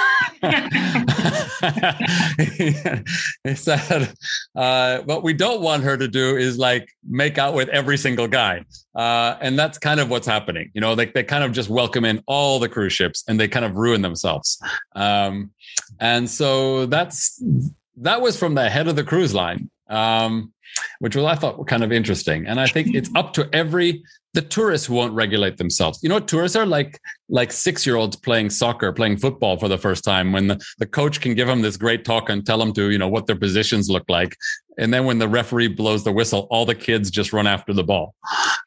he 3.45 3.55
said, 3.55 4.13
uh, 4.55 4.99
what 5.01 5.23
we 5.23 5.33
don't 5.33 5.61
want 5.61 5.83
her 5.85 5.97
to 5.97 6.09
do 6.09 6.37
is 6.37 6.59
like 6.59 6.89
make 7.09 7.39
out 7.39 7.55
with 7.55 7.69
every 7.71 7.97
single 7.97 8.29
guy. 8.29 8.65
Uh, 8.95 9.37
and 9.41 9.59
that's 9.59 9.79
kind 9.79 10.01
of 10.01 10.11
what's 10.11 10.27
happening. 10.27 10.71
You 10.75 10.81
know, 10.81 10.95
like 10.95 11.15
they 11.15 11.23
kind 11.23 11.45
of 11.45 11.53
just 11.53 11.69
welcome 11.69 12.05
in 12.05 12.23
all 12.27 12.59
the 12.59 12.69
cruise 12.69 12.93
ships 12.93 13.25
and 13.29 13.39
they 13.39 13.49
kind 13.49 13.65
of 13.65 13.77
ruin 13.77 14.03
themselves. 14.03 14.61
Um, 14.95 15.51
and 16.01 16.29
so 16.29 16.87
that's, 16.87 17.43
that 17.99 18.21
was 18.21 18.39
from 18.39 18.55
the 18.55 18.69
head 18.69 18.89
of 18.89 18.97
the 18.97 19.05
cruise 19.05 19.35
line. 19.35 19.71
Um, 19.89 20.53
which 20.99 21.17
was 21.17 21.25
I 21.25 21.35
thought 21.35 21.67
kind 21.67 21.85
of 21.85 21.93
interesting. 21.93 22.47
And 22.47 22.61
I 22.61 22.67
think 22.67 22.95
it's 22.95 23.11
up 23.15 23.33
to 23.35 23.49
every 23.53 24.03
the 24.37 24.43
tourists 24.43 24.91
won't 24.91 25.15
regulate 25.15 25.57
themselves. 25.57 25.99
You 26.03 26.11
know, 26.11 26.21
tourists 26.21 26.57
are 26.57 26.67
like 26.67 27.01
like 27.31 27.51
six 27.51 27.87
year 27.87 27.97
olds 27.97 28.17
playing 28.17 28.51
soccer, 28.51 28.93
playing 28.93 29.17
football 29.17 29.57
for 29.57 29.67
the 29.67 29.79
first 29.79 30.05
time. 30.05 30.33
When 30.33 30.49
the, 30.49 30.63
the 30.79 30.87
coach 30.87 31.23
can 31.23 31.35
give 31.35 31.49
them 31.49 31.63
this 31.63 31.79
great 31.79 32.05
talk 32.05 32.29
and 32.29 32.45
tell 32.45 32.59
them 32.59 32.75
to, 32.75 32.91
you 32.91 32.99
know, 32.99 33.09
what 33.09 33.27
their 33.27 33.37
positions 33.37 33.89
look 33.89 34.05
like, 34.09 34.37
and 34.79 34.93
then 34.93 35.07
when 35.07 35.19
the 35.19 35.29
referee 35.29 35.69
blows 35.69 36.05
the 36.05 36.13
whistle, 36.13 36.47
all 36.51 36.67
the 36.67 36.75
kids 36.75 37.11
just 37.11 37.33
run 37.33 37.47
after 37.47 37.73
the 37.73 37.85
ball. 37.85 38.15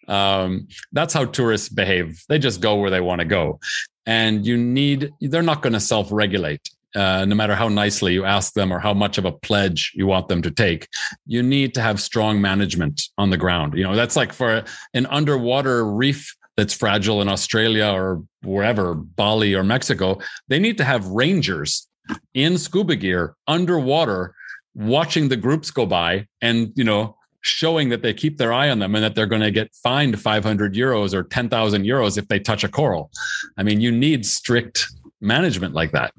Um, 0.07 0.67
that's 0.91 1.13
how 1.13 1.25
tourists 1.25 1.69
behave. 1.69 2.23
They 2.27 2.39
just 2.39 2.61
go 2.61 2.77
where 2.77 2.89
they 2.89 3.01
want 3.01 3.19
to 3.19 3.25
go, 3.25 3.59
and 4.07 4.43
you 4.45 4.57
need. 4.57 5.11
They're 5.21 5.43
not 5.43 5.61
going 5.61 5.73
to 5.73 5.79
self 5.79 6.11
regulate 6.11 6.67
uh, 6.95 7.25
no 7.25 7.35
matter 7.35 7.55
how 7.55 7.67
nicely 7.67 8.13
you 8.13 8.25
ask 8.25 8.53
them 8.53 8.71
or 8.71 8.79
how 8.79 8.93
much 8.93 9.17
of 9.17 9.25
a 9.25 9.31
pledge 9.31 9.91
you 9.95 10.07
want 10.07 10.27
them 10.27 10.41
to 10.41 10.51
take, 10.51 10.87
you 11.25 11.43
need 11.43 11.73
to 11.73 11.81
have 11.81 12.01
strong 12.01 12.41
management 12.41 13.01
on 13.17 13.29
the 13.29 13.37
ground. 13.37 13.77
You 13.77 13.83
know, 13.83 13.95
that's 13.95 14.15
like 14.15 14.33
for 14.33 14.63
an 14.93 15.05
underwater 15.07 15.85
reef 15.85 16.35
that's 16.57 16.73
fragile 16.73 17.21
in 17.21 17.29
Australia 17.29 17.87
or 17.87 18.23
wherever, 18.43 18.95
Bali 18.95 19.53
or 19.53 19.63
Mexico, 19.63 20.19
they 20.47 20.59
need 20.59 20.77
to 20.77 20.83
have 20.83 21.05
rangers 21.07 21.87
in 22.33 22.57
scuba 22.57 22.95
gear 22.95 23.35
underwater 23.47 24.33
watching 24.73 25.29
the 25.29 25.37
groups 25.37 25.71
go 25.71 25.85
by 25.85 26.27
and, 26.41 26.71
you 26.75 26.83
know, 26.83 27.15
showing 27.41 27.89
that 27.89 28.01
they 28.01 28.13
keep 28.13 28.37
their 28.37 28.51
eye 28.51 28.69
on 28.69 28.79
them 28.79 28.95
and 28.95 29.03
that 29.03 29.15
they're 29.15 29.25
going 29.25 29.41
to 29.41 29.51
get 29.51 29.73
fined 29.73 30.19
500 30.19 30.73
euros 30.73 31.13
or 31.13 31.23
10,000 31.23 31.83
euros 31.83 32.17
if 32.17 32.27
they 32.27 32.39
touch 32.39 32.63
a 32.63 32.67
coral. 32.67 33.11
I 33.57 33.63
mean, 33.63 33.79
you 33.79 33.91
need 33.91 34.25
strict 34.25 34.87
management 35.21 35.73
like 35.73 35.91
that. 35.91 36.13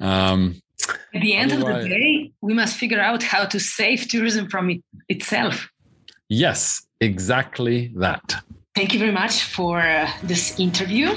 Um, 0.00 0.60
At 1.14 1.22
the 1.22 1.34
end 1.34 1.52
of 1.52 1.60
the 1.60 1.88
day, 1.88 2.32
we 2.40 2.54
must 2.54 2.76
figure 2.76 3.00
out 3.00 3.22
how 3.22 3.46
to 3.46 3.58
save 3.58 4.08
tourism 4.08 4.48
from 4.48 4.70
it 4.70 4.82
itself. 5.08 5.68
Yes, 6.28 6.86
exactly 7.00 7.92
that. 7.96 8.34
Thank 8.74 8.92
you 8.92 8.98
very 8.98 9.12
much 9.12 9.44
for 9.44 9.80
uh, 9.80 10.10
this 10.22 10.60
interview 10.60 11.16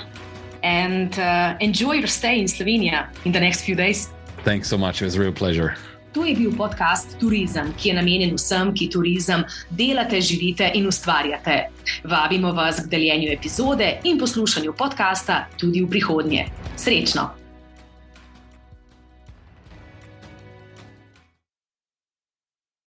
and 0.63 1.17
uh, 1.19 1.57
enjoy 1.59 1.93
your 1.93 2.07
stay 2.07 2.39
in 2.39 2.45
Slovenia 2.45 3.09
in 3.25 3.31
the 3.31 3.39
next 3.39 3.61
few 3.61 3.75
days. 3.75 4.09
Thanks 4.43 4.69
so 4.69 4.77
much. 4.77 5.01
It 5.01 5.05
was 5.05 5.15
a 5.15 5.19
real 5.19 5.33
pleasure. 5.33 5.75
To 6.13 6.25
je 6.25 6.35
bil 6.35 6.55
podcast 6.57 7.19
Turizem, 7.19 7.73
ki 7.77 7.89
je 7.89 7.95
namenjen 7.95 8.33
vsem, 8.33 8.73
ki 8.73 8.89
turizem 8.89 9.43
delate, 9.69 10.21
živite 10.21 10.71
in 10.73 10.87
ustvarjate. 10.87 11.69
Vabimo 12.03 12.53
vas 12.53 12.81
k 12.81 12.89
deljenju 12.89 13.29
epizode 13.31 13.99
in 14.03 14.17
poslušanju 14.17 14.73
podcasta 14.73 15.45
tudi 15.57 15.83
v 15.83 15.89
prihodnje. 15.89 16.47
Srečno! 16.77 17.38